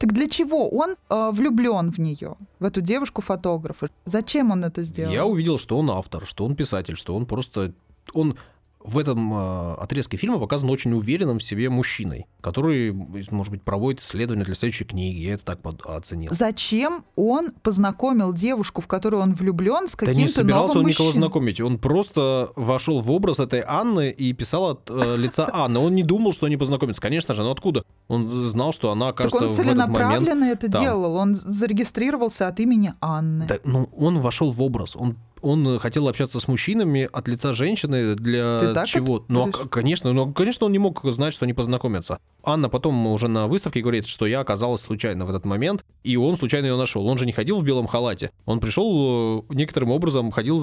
Так 0.00 0.12
для 0.12 0.28
чего? 0.28 0.68
Он 0.68 0.96
э, 1.08 1.30
влюблен 1.32 1.92
в 1.92 1.98
нее, 1.98 2.34
в 2.58 2.64
эту 2.64 2.80
девушку-фотографа. 2.80 3.88
Зачем 4.04 4.50
он 4.50 4.64
это 4.64 4.82
сделал? 4.82 5.12
я 5.12 5.26
увидел, 5.26 5.58
что 5.58 5.78
он 5.78 5.90
автор, 5.90 6.26
что 6.26 6.44
он 6.44 6.56
писатель, 6.56 6.96
что 6.96 7.14
он 7.14 7.26
просто... 7.26 7.72
Он 8.12 8.36
в 8.84 8.98
этом 8.98 9.32
э, 9.32 9.74
отрезке 9.76 10.18
фильма 10.18 10.38
показан 10.38 10.68
очень 10.68 10.92
уверенным 10.92 11.38
в 11.38 11.42
себе 11.42 11.70
мужчиной, 11.70 12.26
который, 12.42 12.92
может 13.30 13.50
быть, 13.50 13.62
проводит 13.62 14.02
исследования 14.02 14.44
для 14.44 14.54
следующей 14.54 14.84
книги. 14.84 15.20
Я 15.20 15.34
это 15.34 15.44
так 15.46 15.60
оценил. 15.86 16.30
Зачем 16.34 17.02
он 17.16 17.52
познакомил 17.62 18.34
девушку, 18.34 18.82
в 18.82 18.86
которую 18.86 19.22
он 19.22 19.32
влюблен, 19.32 19.88
с 19.88 19.96
Да 19.96 20.04
не 20.08 20.12
каким-то 20.12 20.34
собирался 20.34 20.74
новым 20.74 20.84
он 20.84 20.90
никого 20.90 21.06
мужчиной? 21.08 21.22
знакомить. 21.22 21.60
Он 21.62 21.78
просто 21.78 22.52
вошел 22.56 23.00
в 23.00 23.10
образ 23.10 23.40
этой 23.40 23.64
Анны 23.66 24.10
и 24.10 24.34
писал 24.34 24.72
от 24.72 24.90
э, 24.90 25.16
лица 25.16 25.48
Анны. 25.54 25.78
Он 25.78 25.94
не 25.94 26.02
думал, 26.02 26.34
что 26.34 26.44
они 26.44 26.58
познакомятся. 26.58 27.00
Конечно 27.00 27.32
же, 27.32 27.42
но 27.42 27.52
откуда? 27.52 27.84
Он 28.08 28.30
знал, 28.30 28.74
что 28.74 28.90
она 28.90 29.12
Так 29.12 29.20
окажется 29.20 29.46
он 29.46 29.50
в 29.54 29.58
этот 29.60 29.76
момент. 29.76 29.96
целенаправленно 29.96 30.44
это 30.44 30.70
там. 30.70 30.82
делал. 30.82 31.16
Он 31.16 31.34
зарегистрировался 31.34 32.48
от 32.48 32.60
имени 32.60 32.92
Анны. 33.00 33.46
Да, 33.46 33.56
ну, 33.64 33.88
он 33.96 34.18
вошел 34.18 34.52
в 34.52 34.62
образ. 34.62 34.94
Он 34.94 35.16
он 35.44 35.78
хотел 35.78 36.08
общаться 36.08 36.40
с 36.40 36.48
мужчинами 36.48 37.08
от 37.12 37.28
лица 37.28 37.52
женщины 37.52 38.14
для 38.14 38.72
чего? 38.86 39.18
это 39.18 39.24
Ну, 39.28 39.48
а, 39.48 39.68
конечно, 39.68 40.12
ну, 40.12 40.32
конечно, 40.32 40.66
он 40.66 40.72
не 40.72 40.78
мог 40.78 41.00
знать, 41.04 41.34
что 41.34 41.44
они 41.44 41.52
познакомятся. 41.52 42.18
Анна 42.42 42.68
потом 42.68 43.06
уже 43.06 43.28
на 43.28 43.46
выставке 43.46 43.80
говорит, 43.80 44.06
что 44.06 44.26
я 44.26 44.40
оказалась 44.40 44.82
случайно 44.82 45.26
в 45.26 45.30
этот 45.30 45.44
момент, 45.44 45.84
и 46.02 46.16
он 46.16 46.36
случайно 46.36 46.66
ее 46.66 46.76
нашел. 46.76 47.06
Он 47.06 47.18
же 47.18 47.26
не 47.26 47.32
ходил 47.32 47.60
в 47.60 47.64
белом 47.64 47.86
халате. 47.86 48.30
Он 48.44 48.60
пришел 48.60 49.44
э, 49.50 49.54
некоторым 49.54 49.90
образом, 49.90 50.30
ходил, 50.30 50.58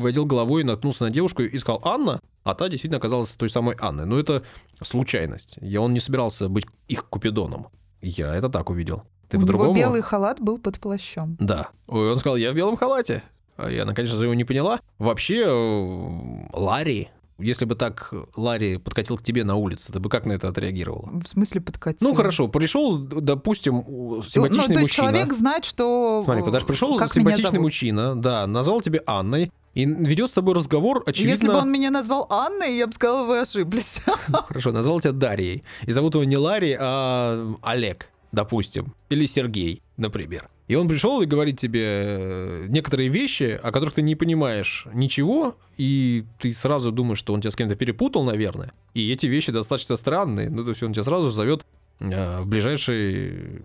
водил 0.00 0.26
головой, 0.26 0.64
наткнулся 0.64 1.04
на 1.04 1.10
девушку 1.10 1.42
и 1.42 1.58
сказал 1.58 1.80
«Анна», 1.84 2.20
а 2.44 2.54
та 2.54 2.68
действительно 2.68 2.98
оказалась 2.98 3.34
той 3.34 3.50
самой 3.50 3.76
Анной. 3.78 4.06
Но 4.06 4.18
это 4.18 4.42
случайность. 4.82 5.58
Я, 5.60 5.80
он 5.80 5.92
не 5.92 6.00
собирался 6.00 6.48
быть 6.48 6.66
их 6.88 7.04
купидоном. 7.04 7.68
Я 8.00 8.34
это 8.34 8.48
так 8.48 8.70
увидел. 8.70 9.04
Ты 9.28 9.36
У 9.36 9.42
него 9.42 9.74
белый 9.74 10.00
халат 10.00 10.40
был 10.40 10.58
под 10.58 10.78
плащом. 10.80 11.36
Да. 11.38 11.68
Ой, 11.86 12.12
он 12.12 12.18
сказал, 12.18 12.36
я 12.36 12.52
в 12.52 12.54
белом 12.54 12.76
халате. 12.76 13.22
А 13.58 13.68
я, 13.68 13.84
же, 14.06 14.22
его 14.22 14.34
не 14.34 14.44
поняла. 14.44 14.80
Вообще, 14.98 15.42
э, 15.44 16.48
Ларри, 16.52 17.08
если 17.38 17.64
бы 17.64 17.74
так 17.74 18.14
Ларри 18.36 18.78
подкатил 18.78 19.16
к 19.16 19.22
тебе 19.22 19.42
на 19.42 19.56
улице, 19.56 19.92
ты 19.92 19.98
бы 19.98 20.08
как 20.08 20.26
на 20.26 20.32
это 20.32 20.48
отреагировала? 20.48 21.10
В 21.22 21.26
смысле 21.26 21.60
подкатил? 21.60 22.08
Ну, 22.08 22.14
хорошо, 22.14 22.46
пришел, 22.46 22.98
допустим, 22.98 23.80
у- 23.80 24.16
Ну, 24.16 24.22
симпатичный 24.22 24.74
то 24.74 24.80
есть 24.80 24.92
мужчина. 24.92 25.08
человек 25.08 25.32
знает, 25.32 25.64
что... 25.64 26.22
Смотри, 26.24 26.44
подожди, 26.44 26.68
пришел 26.68 26.96
как 26.98 27.12
симпатичный 27.12 27.58
мужчина, 27.58 28.14
да, 28.20 28.46
назвал 28.46 28.80
тебя 28.80 29.00
Анной, 29.06 29.52
и 29.74 29.84
ведет 29.84 30.30
с 30.30 30.32
тобой 30.32 30.54
разговор, 30.54 31.02
очевидно... 31.06 31.32
Если 31.32 31.46
бы 31.48 31.54
он 31.54 31.70
меня 31.70 31.90
назвал 31.90 32.26
Анной, 32.30 32.76
я 32.76 32.86
бы 32.86 32.92
сказала, 32.92 33.26
вы 33.26 33.40
ошиблись. 33.40 34.02
Хорошо, 34.48 34.72
назвал 34.72 35.00
тебя 35.00 35.12
Дарьей. 35.12 35.62
И 35.84 35.92
зовут 35.92 36.14
его 36.14 36.24
не 36.24 36.36
Ларри, 36.36 36.76
а 36.78 37.54
Олег, 37.62 38.08
допустим. 38.32 38.94
Или 39.08 39.26
Сергей, 39.26 39.82
например. 39.96 40.48
И 40.68 40.74
он 40.74 40.86
пришел 40.86 41.22
и 41.22 41.26
говорит 41.26 41.58
тебе 41.58 41.84
э, 41.84 42.66
некоторые 42.68 43.08
вещи, 43.08 43.58
о 43.62 43.72
которых 43.72 43.94
ты 43.94 44.02
не 44.02 44.14
понимаешь 44.14 44.86
ничего, 44.92 45.56
и 45.78 46.24
ты 46.38 46.52
сразу 46.52 46.92
думаешь, 46.92 47.18
что 47.18 47.32
он 47.32 47.40
тебя 47.40 47.50
с 47.50 47.56
кем-то 47.56 47.74
перепутал, 47.74 48.22
наверное. 48.22 48.72
И 48.92 49.10
эти 49.10 49.26
вещи 49.26 49.50
достаточно 49.50 49.96
странные. 49.96 50.50
Ну, 50.50 50.62
то 50.64 50.70
есть 50.70 50.82
он 50.82 50.92
тебя 50.92 51.04
сразу 51.04 51.30
зовет 51.30 51.64
э, 52.00 52.40
в 52.42 52.46
ближайший 52.46 53.62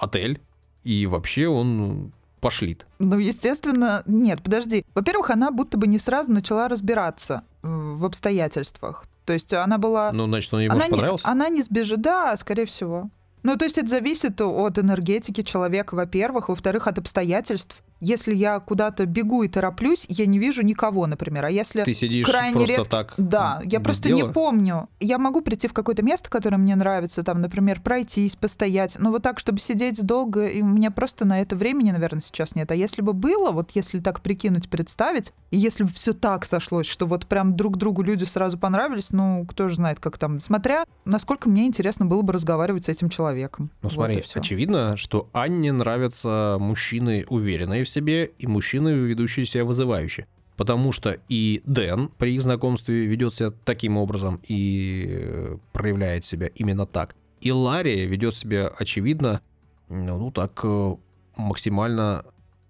отель, 0.00 0.40
и 0.84 1.06
вообще 1.06 1.48
он 1.48 2.12
пошлит. 2.40 2.86
Ну, 2.98 3.18
естественно, 3.18 4.02
нет, 4.06 4.42
подожди. 4.42 4.84
Во-первых, 4.94 5.30
она 5.30 5.50
будто 5.50 5.76
бы 5.76 5.86
не 5.86 5.98
сразу 5.98 6.32
начала 6.32 6.68
разбираться 6.68 7.42
э, 7.62 7.68
в 7.68 8.06
обстоятельствах. 8.06 9.04
То 9.26 9.34
есть 9.34 9.52
она 9.52 9.78
была... 9.78 10.10
Ну, 10.12 10.26
значит, 10.26 10.52
он 10.54 10.60
ему 10.60 10.72
она, 10.72 10.80
же 10.80 10.88
не, 10.88 10.94
понравился. 10.94 11.28
она 11.28 11.48
не 11.48 11.62
сбежит, 11.62 12.00
да, 12.00 12.36
скорее 12.36 12.64
всего. 12.64 13.10
Ну, 13.42 13.56
то 13.56 13.64
есть 13.64 13.78
это 13.78 13.88
зависит 13.88 14.40
от 14.40 14.78
энергетики 14.78 15.42
человека, 15.42 15.94
во-первых, 15.94 16.48
во-вторых, 16.48 16.86
от 16.86 16.98
обстоятельств. 16.98 17.82
Если 18.04 18.34
я 18.34 18.58
куда-то 18.58 19.06
бегу 19.06 19.44
и 19.44 19.48
тороплюсь, 19.48 20.06
я 20.08 20.26
не 20.26 20.40
вижу 20.40 20.62
никого, 20.62 21.06
например. 21.06 21.46
А 21.46 21.50
если 21.52 21.84
Ты 21.84 21.94
сидишь 21.94 22.26
крайне 22.26 22.54
просто 22.54 22.72
редко- 22.74 22.88
так. 22.90 23.14
Да, 23.16 23.62
я 23.64 23.78
просто 23.78 24.08
дела? 24.08 24.26
не 24.26 24.32
помню. 24.32 24.88
Я 24.98 25.18
могу 25.18 25.40
прийти 25.40 25.68
в 25.68 25.72
какое-то 25.72 26.02
место, 26.02 26.28
которое 26.28 26.56
мне 26.56 26.74
нравится, 26.74 27.22
там, 27.22 27.40
например, 27.40 27.80
пройтись, 27.80 28.34
постоять, 28.34 28.96
но 28.98 29.12
вот 29.12 29.22
так, 29.22 29.38
чтобы 29.38 29.60
сидеть 29.60 30.04
долго, 30.04 30.48
и 30.48 30.62
у 30.62 30.66
меня 30.66 30.90
просто 30.90 31.24
на 31.24 31.40
это 31.42 31.54
времени, 31.54 31.92
наверное, 31.92 32.20
сейчас 32.20 32.56
нет. 32.56 32.72
А 32.72 32.74
если 32.74 33.02
бы 33.02 33.12
было, 33.12 33.52
вот 33.52 33.70
если 33.74 34.00
так 34.00 34.20
прикинуть, 34.20 34.68
представить, 34.68 35.32
и 35.52 35.56
если 35.56 35.84
бы 35.84 35.90
все 35.90 36.12
так 36.12 36.44
сошлось, 36.44 36.88
что 36.88 37.06
вот 37.06 37.28
прям 37.28 37.54
друг 37.54 37.76
другу 37.76 38.02
люди 38.02 38.24
сразу 38.24 38.58
понравились, 38.58 39.10
ну, 39.12 39.46
кто 39.48 39.68
же 39.68 39.76
знает, 39.76 40.00
как 40.00 40.18
там, 40.18 40.40
смотря, 40.40 40.86
насколько 41.04 41.48
мне 41.48 41.66
интересно 41.66 42.04
было 42.06 42.22
бы 42.22 42.32
разговаривать 42.32 42.86
с 42.86 42.88
этим 42.88 43.10
человеком. 43.10 43.70
Ну 43.80 43.88
Вот 43.88 43.92
смотри, 43.92 44.24
очевидно, 44.34 44.96
что 44.96 45.28
Анне 45.32 45.70
нравятся 45.70 46.56
мужчины 46.58 47.24
уверенные 47.28 47.84
в 47.84 47.91
себе 47.92 48.30
и 48.38 48.46
мужчины, 48.46 48.88
ведущие 48.90 49.46
себя 49.46 49.64
вызывающе. 49.64 50.26
Потому 50.56 50.92
что 50.92 51.16
и 51.28 51.62
Дэн 51.64 52.10
при 52.18 52.34
их 52.34 52.42
знакомстве 52.42 53.06
ведет 53.06 53.34
себя 53.34 53.52
таким 53.64 53.96
образом 53.96 54.40
и 54.46 55.06
э, 55.08 55.56
проявляет 55.72 56.24
себя 56.24 56.48
именно 56.54 56.86
так. 56.86 57.14
И 57.40 57.50
Ларри 57.50 58.06
ведет 58.06 58.34
себя, 58.34 58.68
очевидно, 58.78 59.40
ну, 59.88 60.18
ну, 60.18 60.30
так 60.30 60.60
э, 60.62 60.96
максимально 61.36 62.24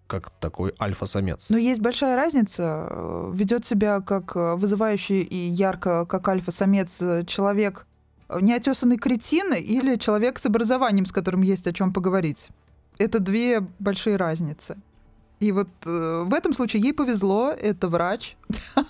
как 0.06 0.30
такой 0.30 0.74
альфа-самец. 0.80 1.50
Но 1.50 1.58
есть 1.58 1.80
большая 1.80 2.16
разница. 2.16 2.86
э, 2.88 3.32
Ведет 3.34 3.64
себя 3.64 4.00
как 4.00 4.36
вызывающий 4.36 5.22
и 5.22 5.36
ярко, 5.36 6.06
как 6.06 6.28
альфа-самец 6.28 6.98
человек, 7.26 7.86
неотесанный 8.40 8.96
кретин 8.96 9.52
или 9.54 9.96
человек 9.96 10.38
с 10.38 10.46
образованием, 10.46 11.04
с 11.04 11.12
которым 11.12 11.42
есть 11.42 11.66
о 11.66 11.72
чем 11.72 11.92
поговорить. 11.92 12.48
Это 12.98 13.18
две 13.18 13.60
большие 13.78 14.16
разницы. 14.16 14.76
И 15.42 15.50
вот 15.50 15.68
э, 15.84 16.22
в 16.24 16.32
этом 16.34 16.52
случае 16.52 16.82
ей 16.82 16.92
повезло, 16.92 17.50
это 17.50 17.88
врач. 17.88 18.36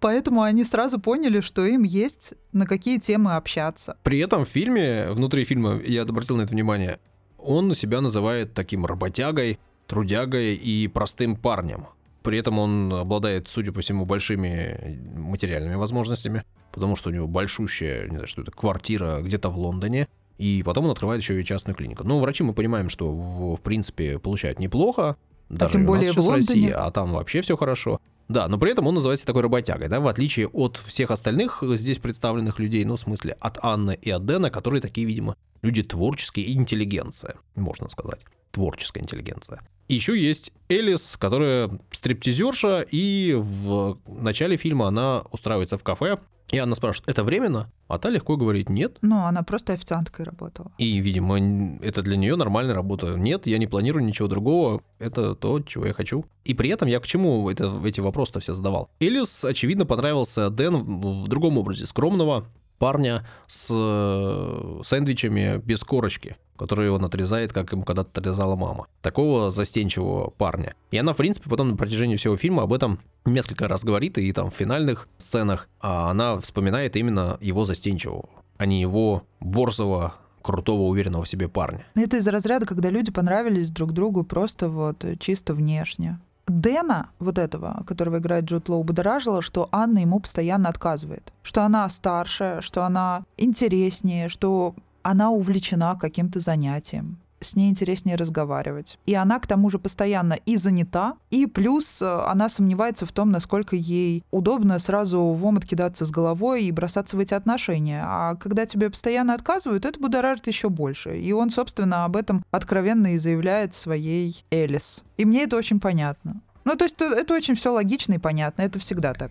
Поэтому 0.00 0.42
они 0.42 0.62
сразу 0.62 1.00
поняли, 1.00 1.40
что 1.40 1.64
им 1.64 1.84
есть 1.84 2.34
на 2.52 2.66
какие 2.66 2.98
темы 2.98 3.34
общаться. 3.34 3.96
При 4.02 4.18
этом 4.18 4.44
в 4.44 4.48
фильме, 4.48 5.10
внутри 5.10 5.44
фильма, 5.44 5.80
я 5.80 6.02
обратил 6.02 6.36
на 6.36 6.42
это 6.42 6.52
внимание, 6.52 7.00
он 7.38 7.74
себя 7.74 8.02
называет 8.02 8.52
таким 8.52 8.84
работягой, 8.84 9.58
трудягой 9.86 10.54
и 10.54 10.86
простым 10.86 11.34
парнем. 11.34 11.86
При 12.22 12.36
этом 12.36 12.58
он 12.58 12.92
обладает, 12.92 13.48
судя 13.48 13.72
по 13.72 13.80
всему, 13.80 14.04
большими 14.04 15.00
материальными 15.16 15.76
возможностями, 15.76 16.44
потому 16.72 16.94
что 16.94 17.08
у 17.08 17.12
него 17.12 17.26
большущая, 17.26 18.02
не 18.02 18.16
знаю, 18.16 18.28
что 18.28 18.42
это, 18.42 18.50
квартира 18.50 19.22
где-то 19.22 19.48
в 19.48 19.56
Лондоне, 19.56 20.08
и 20.36 20.62
потом 20.62 20.84
он 20.84 20.90
открывает 20.90 21.22
еще 21.22 21.40
и 21.40 21.44
частную 21.44 21.74
клинику. 21.74 22.04
Ну, 22.04 22.18
врачи 22.18 22.44
мы 22.44 22.52
понимаем, 22.52 22.90
что 22.90 23.10
в, 23.10 23.56
в 23.56 23.62
принципе 23.62 24.18
получают 24.18 24.58
неплохо, 24.58 25.16
даже 25.50 25.72
тем 25.72 25.82
у 25.82 25.84
нас 25.84 25.96
более 25.96 26.12
в 26.12 26.16
Лондоне. 26.18 26.36
России, 26.36 26.70
а 26.70 26.90
там 26.90 27.12
вообще 27.12 27.40
все 27.42 27.56
хорошо. 27.56 28.00
Да, 28.28 28.46
но 28.46 28.58
при 28.58 28.70
этом 28.70 28.86
он 28.86 28.94
называется 28.94 29.26
такой 29.26 29.42
работягой, 29.42 29.88
да, 29.88 29.98
в 29.98 30.06
отличие 30.06 30.46
от 30.46 30.76
всех 30.76 31.10
остальных 31.10 31.62
здесь 31.62 31.98
представленных 31.98 32.60
людей, 32.60 32.84
ну, 32.84 32.94
в 32.94 33.00
смысле, 33.00 33.36
от 33.40 33.58
Анны 33.60 33.98
и 34.00 34.08
от 34.08 34.24
Дэна, 34.24 34.50
которые 34.50 34.80
такие, 34.80 35.04
видимо, 35.04 35.36
люди 35.62 35.82
творческие 35.82 36.46
и 36.46 36.54
интеллигенция, 36.54 37.34
можно 37.56 37.88
сказать. 37.88 38.20
Творческая 38.52 39.00
интеллигенция. 39.00 39.60
И 39.88 39.94
еще 39.94 40.16
есть 40.16 40.52
Элис, 40.68 41.16
которая 41.16 41.76
стриптизерша, 41.90 42.86
и 42.88 43.34
в 43.36 43.98
начале 44.06 44.56
фильма 44.56 44.86
она 44.86 45.24
устраивается 45.32 45.76
в 45.76 45.82
кафе 45.82 46.18
И 46.52 46.58
она 46.58 46.74
спрашивает, 46.74 47.08
это 47.08 47.22
временно? 47.22 47.70
А 47.88 47.98
та 47.98 48.10
легко 48.10 48.36
говорит, 48.36 48.68
нет. 48.68 48.98
Ну, 49.02 49.24
она 49.24 49.42
просто 49.42 49.72
официанткой 49.72 50.24
работала. 50.24 50.72
И, 50.78 50.98
видимо, 50.98 51.78
это 51.82 52.02
для 52.02 52.16
нее 52.16 52.36
нормальная 52.36 52.74
работа. 52.74 53.14
Нет, 53.14 53.46
я 53.46 53.58
не 53.58 53.66
планирую 53.66 54.04
ничего 54.04 54.28
другого. 54.28 54.82
Это 54.98 55.34
то, 55.34 55.60
чего 55.60 55.86
я 55.86 55.92
хочу. 55.92 56.24
И 56.44 56.54
при 56.54 56.70
этом 56.70 56.88
я 56.88 57.00
к 57.00 57.06
чему 57.06 57.48
это, 57.50 57.80
эти 57.84 58.00
вопросы-то 58.00 58.40
все 58.40 58.54
задавал? 58.54 58.90
Элис, 59.00 59.44
очевидно, 59.44 59.86
понравился 59.86 60.50
Дэн 60.50 61.00
в 61.00 61.28
другом 61.28 61.58
образе. 61.58 61.86
Скромного, 61.86 62.46
парня 62.78 63.26
с 63.46 63.68
э, 63.70 64.80
сэндвичами 64.82 65.58
без 65.58 65.84
корочки, 65.84 66.36
которые 66.60 66.92
он 66.92 67.02
отрезает, 67.02 67.54
как 67.54 67.72
ему 67.72 67.84
когда-то 67.84 68.20
отрезала 68.20 68.54
мама. 68.54 68.86
Такого 69.00 69.50
застенчивого 69.50 70.28
парня. 70.28 70.74
И 70.90 70.98
она, 70.98 71.14
в 71.14 71.16
принципе, 71.16 71.48
потом 71.48 71.70
на 71.70 71.76
протяжении 71.76 72.16
всего 72.16 72.36
фильма 72.36 72.64
об 72.64 72.74
этом 72.74 72.98
несколько 73.24 73.66
раз 73.66 73.82
говорит, 73.82 74.18
и 74.18 74.30
там 74.34 74.50
в 74.50 74.54
финальных 74.54 75.08
сценах 75.16 75.70
а 75.80 76.10
она 76.10 76.36
вспоминает 76.36 76.96
именно 76.96 77.38
его 77.40 77.64
застенчивого, 77.64 78.28
а 78.58 78.66
не 78.66 78.78
его 78.78 79.22
борзого 79.40 80.16
крутого, 80.42 80.82
уверенного 80.82 81.24
в 81.24 81.28
себе 81.28 81.48
парня. 81.48 81.86
Это 81.94 82.18
из 82.18 82.28
разряда, 82.28 82.66
когда 82.66 82.90
люди 82.90 83.10
понравились 83.10 83.70
друг 83.70 83.92
другу 83.92 84.22
просто 84.22 84.68
вот 84.68 85.02
чисто 85.18 85.54
внешне. 85.54 86.18
Дэна, 86.46 87.10
вот 87.18 87.38
этого, 87.38 87.84
которого 87.86 88.18
играет 88.18 88.44
Джуд 88.44 88.68
Лоу, 88.68 88.84
будоражило, 88.84 89.40
что 89.40 89.68
Анна 89.72 90.00
ему 90.00 90.20
постоянно 90.20 90.68
отказывает. 90.68 91.32
Что 91.42 91.62
она 91.62 91.88
старше, 91.88 92.58
что 92.60 92.84
она 92.84 93.24
интереснее, 93.38 94.28
что 94.28 94.74
она 95.02 95.30
увлечена 95.30 95.96
каким-то 95.96 96.40
занятием 96.40 97.18
с 97.40 97.56
ней 97.56 97.70
интереснее 97.70 98.16
разговаривать. 98.16 98.98
И 99.06 99.14
она 99.14 99.38
к 99.40 99.46
тому 99.46 99.70
же 99.70 99.78
постоянно 99.78 100.34
и 100.34 100.56
занята, 100.56 101.14
и 101.30 101.46
плюс 101.46 102.00
э, 102.02 102.06
она 102.26 102.48
сомневается 102.48 103.06
в 103.06 103.12
том, 103.12 103.30
насколько 103.30 103.76
ей 103.76 104.24
удобно 104.30 104.78
сразу 104.78 105.20
в 105.20 105.44
омут 105.44 105.64
кидаться 105.64 106.04
с 106.04 106.10
головой 106.10 106.64
и 106.64 106.72
бросаться 106.72 107.16
в 107.16 107.20
эти 107.20 107.34
отношения. 107.34 108.02
А 108.04 108.36
когда 108.36 108.66
тебе 108.66 108.90
постоянно 108.90 109.34
отказывают, 109.34 109.84
это 109.84 109.98
будоражит 109.98 110.46
еще 110.46 110.68
больше. 110.68 111.18
И 111.18 111.32
он, 111.32 111.50
собственно, 111.50 112.04
об 112.04 112.16
этом 112.16 112.44
откровенно 112.50 113.14
и 113.14 113.18
заявляет 113.18 113.74
своей 113.74 114.44
Элис. 114.50 115.02
И 115.16 115.24
мне 115.24 115.44
это 115.44 115.56
очень 115.56 115.80
понятно. 115.80 116.40
Ну, 116.64 116.76
то 116.76 116.84
есть 116.84 117.00
это 117.00 117.34
очень 117.34 117.54
все 117.54 117.72
логично 117.72 118.14
и 118.14 118.18
понятно, 118.18 118.62
это 118.62 118.78
всегда 118.78 119.14
так. 119.14 119.30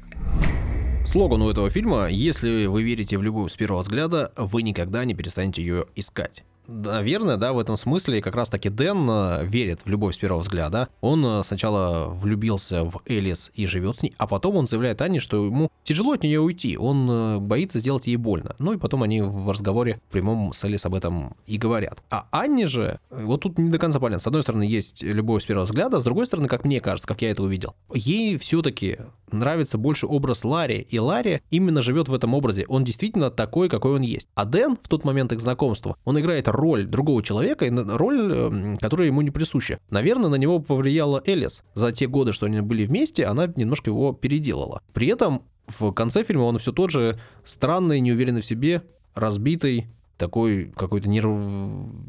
Слоган 1.06 1.42
у 1.42 1.50
этого 1.50 1.70
фильма 1.70 2.08
«Если 2.10 2.68
вы 2.68 2.84
верите 2.84 3.18
в 3.18 3.24
любовь 3.24 3.52
с 3.52 3.56
первого 3.56 3.82
взгляда, 3.82 4.32
вы 4.36 4.62
никогда 4.62 5.06
не 5.06 5.16
перестанете 5.16 5.62
ее 5.62 5.86
искать». 5.96 6.44
Наверное, 6.72 7.38
да, 7.38 7.54
в 7.54 7.58
этом 7.58 7.78
смысле 7.78 8.22
как 8.22 8.36
раз-таки 8.36 8.70
Дэн 8.70 9.10
э, 9.10 9.46
верит 9.46 9.82
в 9.84 9.90
любовь 9.90 10.14
с 10.14 10.20
первого 10.20 10.42
взгляда. 10.42 10.88
Он 11.02 11.26
э, 11.26 11.44
сначала 11.44 12.06
влюбился 12.10 12.84
в 12.84 13.02
Элис 13.08 13.52
и 13.56 13.66
живет 13.66 13.98
с 13.98 14.04
ней, 14.04 14.14
а 14.20 14.28
потом 14.28 14.56
он 14.56 14.68
заявляет 14.68 15.02
Анне, 15.02 15.20
что 15.20 15.44
ему 15.44 15.72
тяжело 15.84 16.12
от 16.12 16.22
нее 16.22 16.40
уйти, 16.40 16.78
он 16.78 17.10
э, 17.10 17.40
боится 17.40 17.80
сделать 17.80 18.06
ей 18.06 18.18
больно. 18.18 18.56
Ну 18.60 18.74
и 18.74 18.78
потом 18.78 19.02
они 19.02 19.24
в 19.24 19.50
разговоре 19.50 20.00
прямом 20.12 20.54
с 20.54 20.64
Элис 20.64 20.86
об 20.86 20.94
этом 20.94 21.36
и 21.48 21.58
говорят. 21.58 22.04
А 22.12 22.28
Анне 22.30 22.68
же, 22.68 23.00
вот 23.10 23.42
тут 23.42 23.58
не 23.58 23.72
до 23.72 23.80
конца 23.80 24.00
понятно. 24.00 24.22
С 24.22 24.28
одной 24.28 24.44
стороны, 24.44 24.62
есть 24.62 25.02
любовь 25.02 25.42
с 25.42 25.46
первого 25.48 25.66
взгляда, 25.66 26.00
с 26.00 26.04
другой 26.04 26.28
стороны, 26.28 26.48
как 26.48 26.66
мне 26.66 26.82
кажется, 26.82 27.08
как 27.08 27.24
я 27.24 27.32
это 27.32 27.42
увидел, 27.42 27.74
ей 27.96 28.38
все-таки 28.38 29.00
нравится 29.32 29.78
больше 29.78 30.08
образ 30.08 30.44
Ларри, 30.44 30.80
и 30.90 31.00
Ларри 31.00 31.42
именно 31.50 31.82
живет 31.82 32.08
в 32.10 32.14
этом 32.14 32.34
образе. 32.34 32.66
Он 32.68 32.84
действительно 32.84 33.32
такой, 33.32 33.70
какой 33.70 33.96
он 33.96 34.02
есть. 34.02 34.28
А 34.36 34.46
Дэн 34.46 34.78
в 34.82 34.88
тот 34.88 35.04
момент 35.04 35.32
их 35.32 35.42
знакомства, 35.42 35.96
он 36.06 36.20
играет 36.20 36.48
роль 36.48 36.86
другого 36.86 37.24
человека, 37.24 37.66
и 37.66 37.70
роль, 37.70 38.32
эм, 38.32 38.78
которая 38.78 39.08
ему 39.08 39.22
не 39.22 39.32
присуща. 39.32 39.80
Наверное, 39.90 40.30
на 40.30 40.36
него 40.36 40.60
повлияла 40.60 41.22
Элис. 41.26 41.64
За 41.74 41.92
те 41.92 42.08
годы, 42.08 42.34
что 42.34 42.46
они 42.46 42.62
были 42.62 42.86
вместе, 42.86 43.26
она 43.26 43.52
немножко 43.56 43.90
его 43.90 44.14
переделала. 44.14 44.82
При 44.94 45.08
этом 45.08 45.44
в 45.68 45.92
конце 45.92 46.24
фильма 46.24 46.44
он 46.44 46.58
все 46.58 46.72
тот 46.72 46.90
же 46.90 47.20
странный, 47.46 48.00
неуверенный 48.00 48.42
в 48.42 48.46
себе, 48.46 48.84
разбитый, 49.14 49.88
такой 50.18 50.72
какой-то 50.76 51.10
нерв... 51.10 51.30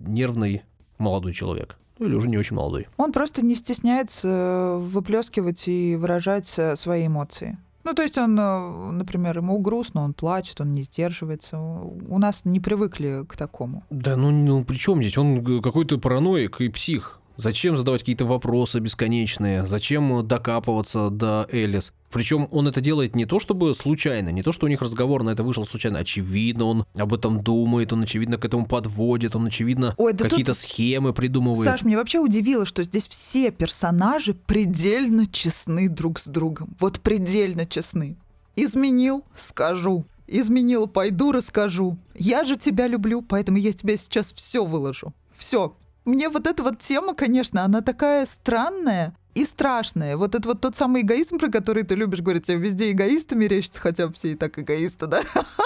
нервный 0.06 0.62
молодой 0.98 1.33
человек 1.33 1.76
ну 2.00 2.06
или 2.06 2.14
уже 2.14 2.28
не 2.28 2.38
очень 2.38 2.56
молодой. 2.56 2.88
Он 2.96 3.12
просто 3.12 3.44
не 3.44 3.54
стесняется 3.54 4.28
э, 4.28 4.78
выплескивать 4.78 5.68
и 5.68 5.96
выражать 5.96 6.52
э, 6.56 6.74
свои 6.76 7.06
эмоции. 7.06 7.58
Ну, 7.84 7.94
то 7.94 8.02
есть 8.02 8.18
он, 8.18 8.38
э, 8.38 8.90
например, 8.92 9.38
ему 9.38 9.58
грустно, 9.58 10.02
он 10.02 10.14
плачет, 10.14 10.60
он 10.60 10.74
не 10.74 10.82
сдерживается. 10.82 11.58
У 11.58 12.18
нас 12.18 12.42
не 12.44 12.58
привыкли 12.58 13.24
к 13.28 13.36
такому. 13.36 13.84
Да, 13.90 14.16
ну, 14.16 14.30
ну 14.30 14.64
при 14.64 14.76
чем 14.76 15.02
здесь? 15.02 15.16
Он 15.18 15.62
какой-то 15.62 15.98
параноик 15.98 16.60
и 16.60 16.68
псих. 16.70 17.19
Зачем 17.40 17.74
задавать 17.76 18.03
какие-то 18.03 18.26
вопросы 18.26 18.81
бесконечные? 18.81 19.66
Зачем 19.66 20.26
докапываться 20.26 21.09
до 21.09 21.48
Элис? 21.50 21.94
Причем 22.11 22.46
он 22.50 22.68
это 22.68 22.83
делает 22.83 23.16
не 23.16 23.24
то, 23.24 23.38
чтобы 23.38 23.74
случайно, 23.74 24.29
не 24.29 24.42
то, 24.42 24.53
что 24.53 24.66
у 24.66 24.68
них 24.68 24.83
разговор 24.83 25.22
на 25.22 25.31
это 25.31 25.42
вышел 25.42 25.64
случайно. 25.64 26.00
Очевидно, 26.00 26.66
он 26.66 26.87
об 26.98 27.14
этом 27.14 27.42
думает, 27.42 27.94
он, 27.94 28.03
очевидно, 28.03 28.37
к 28.37 28.44
этому 28.44 28.66
подводит, 28.66 29.37
он, 29.37 29.46
очевидно, 29.46 29.94
Ой, 29.96 30.12
да 30.12 30.24
какие-то 30.24 30.53
тут... 30.53 30.61
схемы 30.61 31.14
придумывает. 31.14 31.64
Саш, 31.64 31.83
мне 31.83 31.96
вообще 31.96 32.18
удивило, 32.18 32.66
что 32.66 32.83
здесь 32.83 33.09
все 33.09 33.50
персонажи 33.50 34.35
предельно 34.35 35.26
честны 35.26 35.88
друг 35.88 36.18
с 36.18 36.26
другом. 36.26 36.76
Вот 36.79 37.00
предельно 37.00 37.64
честны. 37.64 38.18
Изменил? 38.55 39.24
Скажу. 39.35 40.05
Изменил, 40.26 40.88
пойду 40.88 41.33
расскажу. 41.33 41.96
Я 42.14 42.44
же 42.44 42.57
тебя 42.57 42.87
люблю, 42.87 43.22
поэтому 43.22 43.57
я 43.57 43.72
тебе 43.72 43.96
сейчас 43.96 44.31
все 44.31 44.62
выложу. 44.64 45.14
Все, 45.37 45.74
мне 46.11 46.29
вот 46.29 46.46
эта 46.46 46.62
вот 46.62 46.81
тема, 46.81 47.14
конечно, 47.14 47.64
она 47.64 47.81
такая 47.81 48.27
странная 48.27 49.14
и 49.35 49.44
страшная. 49.44 50.16
Вот 50.16 50.35
это 50.35 50.49
вот 50.49 50.61
тот 50.61 50.77
самый 50.77 51.03
эгоизм, 51.03 51.38
про 51.38 51.49
который 51.49 51.85
ты 51.85 51.94
любишь 51.94 52.20
говорить, 52.20 52.46
тебе 52.46 52.59
везде 52.59 52.90
эгоисты 52.90 53.37
мерещатся, 53.37 53.81
хотя 53.81 54.11
все 54.11 54.33
и 54.33 54.35
так 54.35 54.59
эгоисты, 54.59 55.07
да? 55.07 55.23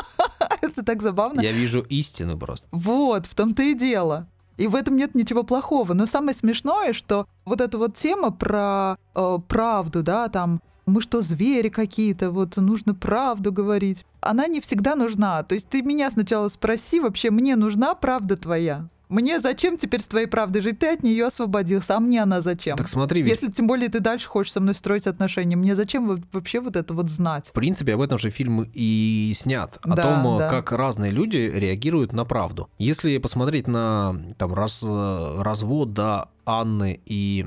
Это 0.60 0.84
так 0.84 1.02
забавно. 1.02 1.40
Я 1.40 1.52
вижу 1.52 1.80
истину 1.80 2.38
просто. 2.38 2.68
Вот, 2.72 3.26
в 3.26 3.34
том-то 3.34 3.62
и 3.62 3.74
дело. 3.74 4.28
И 4.56 4.66
в 4.66 4.76
этом 4.76 4.96
нет 4.96 5.14
ничего 5.14 5.42
плохого. 5.42 5.94
Но 5.94 6.06
самое 6.06 6.36
смешное, 6.36 6.92
что 6.92 7.26
вот 7.44 7.60
эта 7.60 7.78
вот 7.78 7.96
тема 7.96 8.30
про 8.30 8.96
э, 9.14 9.38
правду, 9.48 10.02
да, 10.02 10.28
там 10.28 10.60
мы 10.86 11.00
что, 11.00 11.22
звери 11.22 11.70
какие-то, 11.70 12.30
вот 12.30 12.56
нужно 12.56 12.94
правду 12.94 13.50
говорить. 13.50 14.04
Она 14.20 14.46
не 14.46 14.60
всегда 14.60 14.94
нужна. 14.94 15.42
То 15.42 15.54
есть 15.54 15.68
ты 15.68 15.82
меня 15.82 16.10
сначала 16.10 16.48
спроси, 16.48 17.00
вообще 17.00 17.30
мне 17.30 17.56
нужна 17.56 17.94
правда 17.94 18.36
твоя? 18.36 18.88
Мне 19.14 19.38
зачем 19.38 19.78
теперь 19.78 20.00
с 20.00 20.08
твоей 20.08 20.26
правдой 20.26 20.60
жить? 20.60 20.80
Ты 20.80 20.88
от 20.88 21.04
нее 21.04 21.26
освободился, 21.26 21.96
а 21.96 22.00
мне 22.00 22.20
она 22.20 22.40
зачем? 22.40 22.76
Так 22.76 22.88
смотри, 22.88 23.22
ведь... 23.22 23.30
Если 23.30 23.48
тем 23.48 23.68
более 23.68 23.88
ты 23.88 24.00
дальше 24.00 24.26
хочешь 24.26 24.52
со 24.52 24.60
мной 24.60 24.74
строить 24.74 25.06
отношения, 25.06 25.54
мне 25.54 25.76
зачем 25.76 26.20
вообще 26.32 26.58
вот 26.58 26.74
это 26.74 26.94
вот 26.94 27.08
знать? 27.08 27.46
В 27.46 27.52
принципе, 27.52 27.94
об 27.94 28.00
этом 28.00 28.18
же 28.18 28.30
фильм 28.30 28.68
и 28.72 29.32
снят. 29.36 29.78
О 29.82 29.94
да, 29.94 30.02
том, 30.02 30.38
да. 30.38 30.50
как 30.50 30.72
разные 30.72 31.12
люди 31.12 31.36
реагируют 31.36 32.12
на 32.12 32.24
правду. 32.24 32.68
Если 32.76 33.18
посмотреть 33.18 33.68
на 33.68 34.20
там, 34.36 34.52
раз, 34.52 34.82
развод 34.82 35.92
да, 35.92 36.30
Анны 36.44 37.00
и 37.06 37.46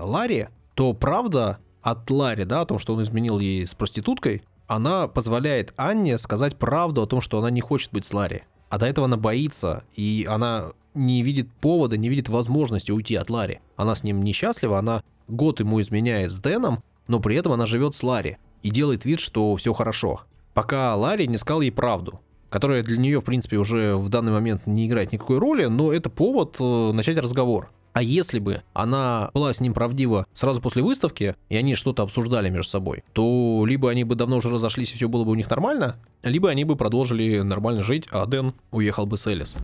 Ларри, 0.00 0.48
то 0.74 0.92
правда 0.92 1.58
от 1.82 2.10
Ларри, 2.10 2.42
да, 2.42 2.62
о 2.62 2.66
том, 2.66 2.80
что 2.80 2.94
он 2.94 3.02
изменил 3.04 3.38
ей 3.38 3.64
с 3.64 3.74
проституткой, 3.74 4.42
она 4.66 5.06
позволяет 5.06 5.72
Анне 5.76 6.18
сказать 6.18 6.56
правду 6.56 7.02
о 7.02 7.06
том, 7.06 7.20
что 7.20 7.38
она 7.38 7.50
не 7.50 7.60
хочет 7.60 7.92
быть 7.92 8.06
с 8.06 8.12
Ларри. 8.12 8.42
А 8.70 8.78
до 8.78 8.86
этого 8.86 9.04
она 9.04 9.16
боится, 9.16 9.84
и 9.94 10.26
она 10.28 10.72
не 10.96 11.22
видит 11.22 11.48
повода, 11.60 11.96
не 11.96 12.08
видит 12.08 12.28
возможности 12.28 12.90
уйти 12.90 13.14
от 13.14 13.30
Ларри. 13.30 13.60
Она 13.76 13.94
с 13.94 14.02
ним 14.02 14.24
несчастлива, 14.24 14.78
она 14.78 15.02
год 15.28 15.60
ему 15.60 15.80
изменяет 15.80 16.32
с 16.32 16.38
Дэном, 16.38 16.82
но 17.06 17.20
при 17.20 17.36
этом 17.36 17.52
она 17.52 17.66
живет 17.66 17.94
с 17.94 18.02
Ларри 18.02 18.38
и 18.62 18.70
делает 18.70 19.04
вид, 19.04 19.20
что 19.20 19.54
все 19.56 19.72
хорошо. 19.72 20.22
Пока 20.54 20.94
Ларри 20.96 21.26
не 21.28 21.38
сказал 21.38 21.60
ей 21.60 21.70
правду, 21.70 22.20
которая 22.48 22.82
для 22.82 22.96
нее, 22.96 23.20
в 23.20 23.24
принципе, 23.24 23.58
уже 23.58 23.96
в 23.96 24.08
данный 24.08 24.32
момент 24.32 24.66
не 24.66 24.86
играет 24.86 25.12
никакой 25.12 25.38
роли, 25.38 25.66
но 25.66 25.92
это 25.92 26.10
повод 26.10 26.56
э, 26.58 26.92
начать 26.92 27.18
разговор. 27.18 27.70
А 27.92 28.02
если 28.02 28.40
бы 28.40 28.62
она 28.74 29.30
была 29.32 29.54
с 29.54 29.60
ним 29.60 29.72
правдива 29.72 30.26
сразу 30.34 30.60
после 30.60 30.82
выставки, 30.82 31.34
и 31.48 31.56
они 31.56 31.74
что-то 31.74 32.02
обсуждали 32.02 32.50
между 32.50 32.70
собой, 32.70 33.04
то 33.14 33.64
либо 33.66 33.90
они 33.90 34.04
бы 34.04 34.14
давно 34.14 34.36
уже 34.36 34.50
разошлись, 34.50 34.92
и 34.92 34.96
все 34.96 35.08
было 35.08 35.24
бы 35.24 35.30
у 35.30 35.34
них 35.34 35.48
нормально, 35.48 35.96
либо 36.22 36.50
они 36.50 36.64
бы 36.64 36.76
продолжили 36.76 37.40
нормально 37.40 37.82
жить, 37.82 38.06
а 38.10 38.26
Дэн 38.26 38.52
уехал 38.70 39.06
бы 39.06 39.16
с 39.16 39.26
Элис. 39.26 39.56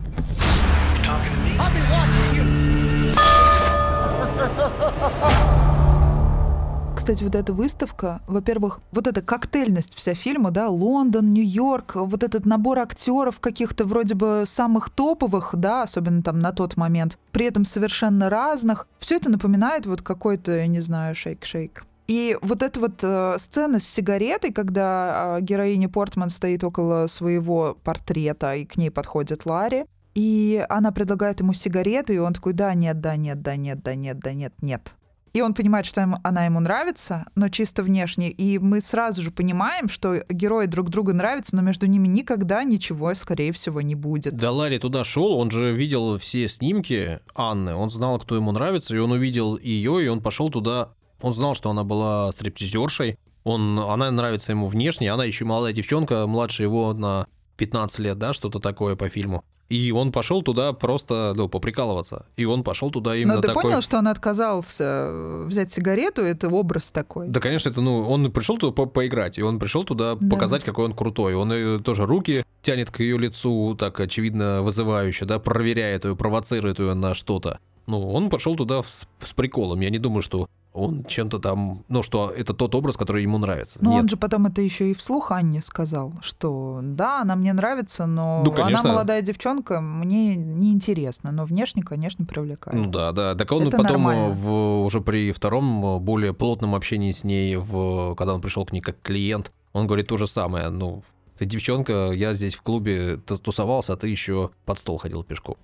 Кстати, 6.95 7.23
вот 7.23 7.35
эта 7.35 7.51
выставка, 7.51 8.21
во-первых, 8.27 8.79
вот 8.93 9.07
эта 9.07 9.21
коктейльность 9.21 9.93
вся 9.93 10.13
фильма, 10.13 10.51
да, 10.51 10.69
Лондон, 10.69 11.31
Нью-Йорк, 11.31 11.95
вот 11.95 12.23
этот 12.23 12.45
набор 12.45 12.79
актеров 12.79 13.41
каких-то 13.41 13.83
вроде 13.83 14.15
бы 14.15 14.45
самых 14.47 14.89
топовых, 14.89 15.53
да, 15.57 15.83
особенно 15.83 16.23
там 16.23 16.39
на 16.39 16.53
тот 16.53 16.77
момент, 16.77 17.17
при 17.33 17.45
этом 17.45 17.65
совершенно 17.65 18.29
разных, 18.29 18.87
все 18.99 19.17
это 19.17 19.29
напоминает 19.29 19.85
вот 19.85 20.01
какой-то, 20.01 20.53
я 20.53 20.67
не 20.67 20.79
знаю, 20.79 21.13
шейк-шейк. 21.13 21.83
И 22.07 22.37
вот 22.41 22.63
эта 22.63 22.79
вот 22.79 22.99
э, 23.01 23.37
сцена 23.39 23.79
с 23.79 23.83
сигаретой, 23.83 24.53
когда 24.53 25.37
э, 25.39 25.41
героиня 25.41 25.89
Портман 25.89 26.29
стоит 26.29 26.63
около 26.63 27.07
своего 27.07 27.77
портрета, 27.83 28.55
и 28.55 28.65
к 28.65 28.77
ней 28.77 28.91
подходит 28.91 29.45
Ларри, 29.45 29.85
и 30.15 30.65
она 30.69 30.91
предлагает 30.91 31.39
ему 31.39 31.53
сигарету, 31.53 32.13
и 32.13 32.17
он 32.17 32.33
такой, 32.33 32.53
да, 32.53 32.73
нет, 32.73 33.01
да, 33.01 33.15
нет, 33.15 33.41
да, 33.41 33.55
нет, 33.55 33.81
да, 33.81 33.95
нет, 33.95 34.19
да, 34.19 34.33
нет, 34.33 34.53
нет. 34.61 34.93
и 35.33 35.41
он 35.41 35.55
понимает, 35.55 35.87
что 35.87 36.01
ему, 36.01 36.17
она 36.23 36.45
ему 36.45 36.59
нравится, 36.59 37.25
но 37.33 37.49
чисто 37.49 37.81
внешне, 37.81 38.29
и 38.29 38.59
мы 38.59 38.81
сразу 38.81 39.23
же 39.23 39.31
понимаем, 39.31 39.89
что 39.89 40.23
герои 40.29 40.67
друг 40.67 40.89
другу 40.89 41.13
нравятся, 41.13 41.55
но 41.55 41.63
между 41.63 41.87
ними 41.87 42.07
никогда 42.07 42.63
ничего, 42.63 43.13
скорее 43.15 43.51
всего, 43.51 43.81
не 43.81 43.95
будет. 43.95 44.35
Да 44.35 44.51
Ларри 44.51 44.77
туда 44.77 45.03
шел, 45.03 45.33
он 45.33 45.49
же 45.49 45.73
видел 45.73 46.19
все 46.19 46.47
снимки 46.47 47.19
Анны, 47.35 47.73
он 47.73 47.89
знал, 47.89 48.19
кто 48.19 48.35
ему 48.35 48.51
нравится, 48.51 48.95
и 48.95 48.99
он 48.99 49.11
увидел 49.11 49.57
ее, 49.57 50.05
и 50.05 50.07
он 50.07 50.21
пошел 50.21 50.51
туда, 50.51 50.93
он 51.21 51.31
знал, 51.31 51.55
что 51.55 51.71
она 51.71 51.83
была 51.83 52.31
стриптизершей, 52.33 53.17
он, 53.43 53.79
она 53.79 54.11
нравится 54.11 54.51
ему 54.51 54.67
внешне, 54.67 55.11
она 55.11 55.25
еще 55.25 55.45
молодая 55.45 55.73
девчонка, 55.73 56.27
младше 56.27 56.63
его 56.63 56.93
на 56.93 57.27
15 57.57 57.99
лет, 57.99 58.17
да, 58.17 58.33
что-то 58.33 58.59
такое 58.59 58.95
по 58.95 59.09
фильму. 59.09 59.43
И 59.69 59.91
он 59.91 60.11
пошел 60.11 60.43
туда 60.43 60.73
просто, 60.73 61.33
ну, 61.35 61.47
поприкалываться. 61.49 62.25
И 62.35 62.45
он 62.45 62.63
пошел 62.63 62.91
туда 62.91 63.15
именно 63.15 63.35
Но 63.35 63.41
ты 63.41 63.47
такой... 63.47 63.63
понял, 63.63 63.81
что 63.81 63.97
он 63.97 64.07
отказался 64.07 64.83
э, 64.83 65.45
взять 65.47 65.71
сигарету? 65.71 66.21
Это 66.23 66.49
образ 66.49 66.91
такой. 66.91 67.27
Да, 67.29 67.39
конечно, 67.39 67.69
это, 67.69 67.81
ну, 67.81 68.01
он 68.01 68.31
пришел 68.31 68.57
туда 68.57 68.71
по 68.73 68.85
поиграть, 68.85 69.37
и 69.37 69.41
он 69.41 69.59
пришел 69.59 69.83
туда 69.83 70.15
Да. 70.19 70.29
показать, 70.29 70.63
какой 70.63 70.85
он 70.85 70.93
крутой. 70.93 71.33
Он 71.35 71.51
ее 71.51 71.79
тоже 71.79 72.05
руки 72.05 72.45
тянет 72.61 72.91
к 72.91 72.99
ее 72.99 73.17
лицу, 73.17 73.75
так 73.79 73.99
очевидно 73.99 74.61
вызывающе, 74.61 75.25
да, 75.25 75.39
проверяет 75.39 76.05
ее, 76.05 76.15
провоцирует 76.15 76.79
ее 76.79 76.93
на 76.93 77.13
что-то. 77.13 77.59
Ну, 77.87 78.09
он 78.11 78.29
пошел 78.29 78.55
туда 78.55 78.81
с, 78.83 79.07
с 79.19 79.33
приколом. 79.33 79.79
Я 79.81 79.89
не 79.89 79.99
думаю, 79.99 80.21
что 80.21 80.47
он 80.73 81.03
чем-то 81.05 81.39
там, 81.39 81.83
ну, 81.87 82.01
что 82.01 82.29
это 82.31 82.53
тот 82.53 82.73
образ, 82.75 82.97
который 82.97 83.21
ему 83.23 83.37
нравится. 83.37 83.77
Но 83.81 83.91
Нет. 83.91 84.01
он 84.03 84.09
же 84.09 84.17
потом 84.17 84.47
это 84.47 84.61
еще 84.61 84.89
и 84.91 84.93
вслух 84.93 85.31
Анне 85.31 85.61
сказал, 85.61 86.13
что 86.21 86.79
да, 86.81 87.21
она 87.21 87.35
мне 87.35 87.53
нравится, 87.53 88.05
но 88.07 88.41
Ну, 88.43 88.51
конечно. 88.51 88.79
она 88.81 88.89
молодая 88.93 89.21
девчонка, 89.21 89.81
мне 89.81 90.35
неинтересно, 90.35 91.31
но 91.31 91.45
внешне, 91.45 91.83
конечно, 91.83 92.25
привлекает. 92.25 92.75
Ну 92.77 92.87
да, 92.89 93.11
да. 93.11 93.35
Так 93.35 93.51
он 93.51 93.67
Это 93.67 93.77
потом 93.77 94.03
нормально. 94.03 94.31
э, 94.31 94.33
в, 94.33 94.83
уже 94.85 94.99
при 95.01 95.31
втором 95.31 95.85
э, 95.85 95.99
более 95.99 96.33
плотном 96.33 96.73
общении 96.75 97.11
с 97.11 97.23
ней, 97.23 97.55
в, 97.55 98.15
когда 98.15 98.33
он 98.33 98.41
пришел 98.41 98.65
к 98.65 98.71
ней 98.71 98.81
как 98.81 98.99
клиент, 99.01 99.51
он 99.73 99.85
говорит 99.87 100.07
то 100.07 100.17
же 100.17 100.25
самое. 100.27 100.69
Ну, 100.69 101.03
ты 101.37 101.45
девчонка, 101.45 102.11
я 102.11 102.33
здесь 102.33 102.55
в 102.55 102.61
клубе 102.61 103.17
тусовался, 103.17 103.93
а 103.93 103.95
ты 103.95 104.07
еще 104.07 104.49
под 104.65 104.79
стол 104.79 104.97
ходил 104.97 105.23
пешком. 105.23 105.55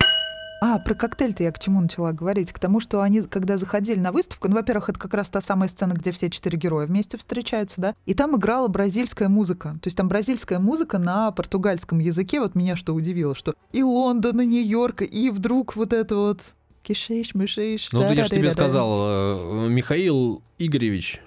А, 0.61 0.77
про 0.79 0.93
коктейль-то 0.93 1.43
я 1.43 1.51
к 1.51 1.59
чему 1.59 1.79
начала 1.79 2.11
говорить? 2.11 2.51
К 2.51 2.59
тому, 2.59 2.79
что 2.79 3.01
они, 3.01 3.21
когда 3.21 3.57
заходили 3.57 3.99
на 3.99 4.11
выставку, 4.11 4.49
ну, 4.49 4.55
во-первых, 4.55 4.89
это 4.89 4.99
как 4.99 5.13
раз 5.13 5.29
та 5.29 5.39
самая 5.41 5.69
сцена, 5.69 5.93
где 5.93 6.11
все 6.11 6.29
четыре 6.29 6.57
героя 6.57 6.85
вместе 6.85 7.17
встречаются, 7.17 7.79
да, 7.79 7.95
и 8.05 8.13
там 8.13 8.35
играла 8.35 8.67
бразильская 8.67 9.29
музыка. 9.29 9.79
То 9.81 9.87
есть 9.87 9.97
там 9.97 10.09
бразильская 10.09 10.59
музыка 10.59 10.97
на 10.97 11.31
португальском 11.31 11.99
языке. 11.99 12.41
Вот 12.41 12.55
меня 12.55 12.75
что 12.75 12.93
удивило, 12.93 13.35
что 13.35 13.53
и 13.71 13.83
Лондон, 13.83 14.41
и 14.41 14.45
Нью-Йорк, 14.45 15.01
и 15.03 15.29
вдруг 15.29 15.75
вот 15.75 15.93
это 15.93 16.15
вот 16.15 16.41
кишиш, 16.83 17.35
мышиш. 17.35 17.89
Ну, 17.91 18.11
я 18.11 18.23
же 18.23 18.29
тебе 18.29 18.51
сказал, 18.51 19.67
э, 19.67 19.69
Михаил 19.69 20.41
Игоревич 20.57 21.21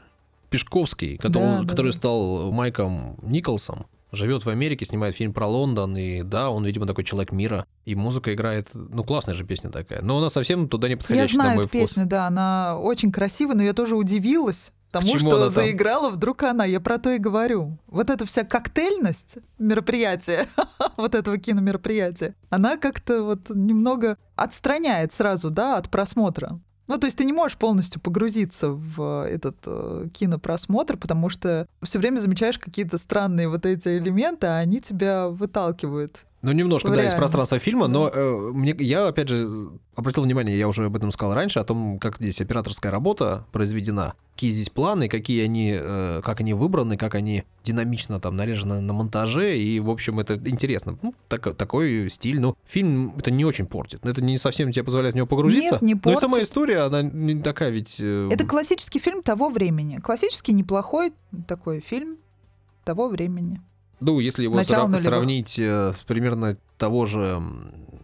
Пешковский, 0.50 1.16
который, 1.16 1.42
Да, 1.44 1.62
да, 1.62 1.68
который 1.68 1.92
да. 1.92 1.98
стал 1.98 2.52
Майком 2.52 3.16
Николсом, 3.22 3.86
живет 4.12 4.44
в 4.44 4.48
Америке, 4.48 4.86
снимает 4.86 5.14
фильм 5.14 5.32
про 5.32 5.46
Лондон, 5.46 5.96
и 5.96 6.22
да, 6.22 6.50
он, 6.50 6.64
видимо, 6.64 6.86
такой 6.86 7.04
человек 7.04 7.32
мира, 7.32 7.66
и 7.84 7.94
музыка 7.94 8.32
играет, 8.34 8.68
ну, 8.74 9.02
классная 9.04 9.34
же 9.34 9.44
песня 9.44 9.70
такая, 9.70 10.02
но 10.02 10.18
она 10.18 10.30
совсем 10.30 10.68
туда 10.68 10.86
не 10.88 10.92
Я 10.92 10.98
подходящая 10.98 11.38
на 11.38 11.44
знаю 11.44 11.56
мой 11.56 11.64
эту 11.64 11.68
вкус. 11.76 11.90
песню, 11.90 12.06
да, 12.06 12.26
она 12.26 12.78
очень 12.78 13.10
красивая, 13.10 13.56
но 13.56 13.62
я 13.62 13.72
тоже 13.72 13.96
удивилась 13.96 14.72
тому, 14.90 15.10
Почему 15.10 15.30
что 15.30 15.36
она 15.38 15.46
там? 15.46 15.54
заиграла 15.54 16.10
вдруг 16.10 16.42
она. 16.42 16.66
Я 16.66 16.78
про 16.78 16.98
то 16.98 17.10
и 17.10 17.18
говорю. 17.18 17.78
Вот 17.86 18.10
эта 18.10 18.26
вся 18.26 18.44
коктейльность 18.44 19.38
мероприятия, 19.58 20.46
вот 20.98 21.14
этого 21.14 21.38
киномероприятия, 21.38 22.34
она 22.50 22.76
как-то 22.76 23.22
вот 23.22 23.48
немного 23.48 24.18
отстраняет 24.36 25.14
сразу, 25.14 25.48
да, 25.48 25.78
от 25.78 25.88
просмотра. 25.88 26.60
Ну, 26.88 26.98
то 26.98 27.06
есть 27.06 27.16
ты 27.16 27.24
не 27.24 27.32
можешь 27.32 27.58
полностью 27.58 28.00
погрузиться 28.00 28.70
в 28.70 29.26
этот 29.26 29.56
э, 29.66 30.08
кинопросмотр, 30.12 30.96
потому 30.96 31.28
что 31.28 31.66
все 31.82 31.98
время 31.98 32.18
замечаешь 32.18 32.58
какие-то 32.58 32.98
странные 32.98 33.48
вот 33.48 33.64
эти 33.66 33.98
элементы, 33.98 34.48
а 34.48 34.58
они 34.58 34.80
тебя 34.80 35.28
выталкивают. 35.28 36.26
Ну, 36.42 36.50
немножко, 36.52 36.88
в 36.88 36.94
да, 36.94 37.06
из 37.06 37.14
пространства 37.14 37.58
фильма, 37.60 37.86
но 37.86 38.08
э, 38.12 38.50
мне, 38.52 38.74
я, 38.80 39.06
опять 39.06 39.28
же, 39.28 39.70
обратил 39.94 40.24
внимание, 40.24 40.58
я 40.58 40.66
уже 40.66 40.86
об 40.86 40.96
этом 40.96 41.12
сказал 41.12 41.34
раньше, 41.34 41.60
о 41.60 41.64
том, 41.64 42.00
как 42.00 42.16
здесь 42.16 42.40
операторская 42.40 42.90
работа 42.90 43.46
произведена, 43.52 44.14
какие 44.34 44.50
здесь 44.50 44.68
планы, 44.68 45.08
какие 45.08 45.44
они, 45.44 45.72
э, 45.78 46.20
как 46.24 46.40
они 46.40 46.52
выбраны, 46.52 46.96
как 46.96 47.14
они 47.14 47.44
динамично 47.62 48.18
там 48.18 48.34
нарежены 48.34 48.80
на 48.80 48.92
монтаже, 48.92 49.56
и, 49.56 49.78
в 49.78 49.88
общем, 49.88 50.18
это 50.18 50.34
интересно. 50.34 50.98
Ну, 51.00 51.14
так- 51.28 51.56
такой 51.56 52.10
стиль, 52.10 52.40
ну, 52.40 52.56
фильм 52.66 53.14
это 53.16 53.30
не 53.30 53.44
очень 53.44 53.66
портит, 53.66 54.04
это 54.04 54.20
не 54.20 54.36
совсем 54.36 54.72
тебе 54.72 54.82
позволяет 54.84 55.14
в 55.14 55.16
него 55.16 55.28
погрузиться. 55.28 55.74
Нет, 55.74 55.82
не 55.82 55.94
Ну 55.94 56.12
и 56.12 56.16
сама 56.16 56.32
портит. 56.32 56.48
история, 56.48 56.78
она 56.80 57.02
не 57.02 57.40
такая 57.40 57.70
ведь... 57.70 57.96
э, 58.00 58.30
Это 58.32 58.44
классический 58.44 58.98
фильм 58.98 59.22
того 59.22 59.48
времени. 59.48 59.98
Классический 59.98 60.52
неплохой 60.54 61.12
такой 61.46 61.78
фильм 61.78 62.16
того 62.84 63.08
времени. 63.08 63.60
Ну, 64.02 64.18
если 64.20 64.42
его 64.44 64.56
Начало 64.56 64.88
сра- 64.88 64.98
сравнить 64.98 65.58
э, 65.58 65.92
с 65.92 65.98
примерно 66.00 66.56
того 66.76 67.06
же 67.06 67.42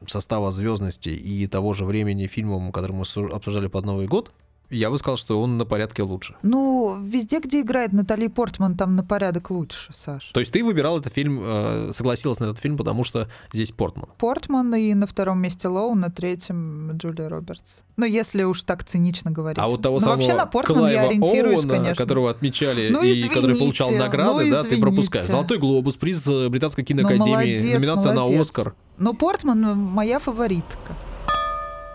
состава 0.06 0.52
звездности 0.52 1.08
и 1.10 1.46
того 1.46 1.72
же 1.72 1.84
времени 1.84 2.26
фильмом, 2.26 2.72
который 2.72 2.92
мы 2.92 3.04
су- 3.04 3.26
обсуждали 3.34 3.66
под 3.66 3.84
Новый 3.84 4.06
год, 4.06 4.30
я 4.70 4.90
бы 4.90 4.98
сказал, 4.98 5.16
что 5.16 5.40
он 5.40 5.56
на 5.56 5.64
порядке 5.64 6.02
лучше. 6.02 6.34
Ну, 6.42 6.98
везде, 7.02 7.40
где 7.40 7.62
играет 7.62 7.92
Натали 7.92 8.26
Портман, 8.26 8.76
там 8.76 8.96
на 8.96 9.02
порядок 9.02 9.50
лучше, 9.50 9.92
Саш. 9.94 10.30
То 10.32 10.40
есть 10.40 10.52
ты 10.52 10.62
выбирал 10.62 10.98
этот 10.98 11.12
фильм, 11.12 11.40
э, 11.42 11.90
согласилась 11.92 12.38
на 12.40 12.44
этот 12.46 12.58
фильм, 12.58 12.76
потому 12.76 13.04
что 13.04 13.28
здесь 13.52 13.72
Портман. 13.72 14.10
Портман 14.18 14.74
и 14.74 14.92
на 14.94 15.06
втором 15.06 15.40
месте 15.40 15.68
Лоу, 15.68 15.94
на 15.94 16.10
третьем 16.10 16.92
Джулия 16.92 17.28
Робертс. 17.28 17.80
Ну, 17.96 18.04
если 18.04 18.42
уж 18.42 18.62
так 18.62 18.84
цинично 18.84 19.30
говорить. 19.30 19.58
А 19.58 19.68
вот 19.68 19.82
того 19.82 19.96
Но 19.96 20.00
самого 20.00 20.16
вообще 20.16 20.34
на 20.34 20.46
Портман 20.46 20.78
я 20.86 20.92
Клайва 20.92 21.08
ориентируюсь, 21.08 21.60
Оуэна, 21.64 21.74
конечно. 21.74 21.94
которого 21.96 22.30
отмечали 22.30 22.90
Ну, 22.90 23.02
и 23.02 23.22
который 23.24 23.52
извините, 23.52 23.60
получал 23.60 23.90
награды, 23.90 24.44
ну, 24.44 24.50
да, 24.50 24.62
ты 24.62 24.78
пропускаешь. 24.78 25.24
извините. 25.24 25.32
Золотой 25.32 25.58
глобус, 25.58 25.94
приз 25.96 26.26
э, 26.26 26.48
Британской 26.48 26.84
киноакадемии, 26.84 27.30
молодец, 27.32 27.62
номинация 27.74 28.12
на 28.12 28.20
молодец. 28.20 28.40
Оскар. 28.42 28.74
Но 28.98 29.14
Портман 29.14 29.78
моя 29.78 30.18
фаворитка. 30.18 30.94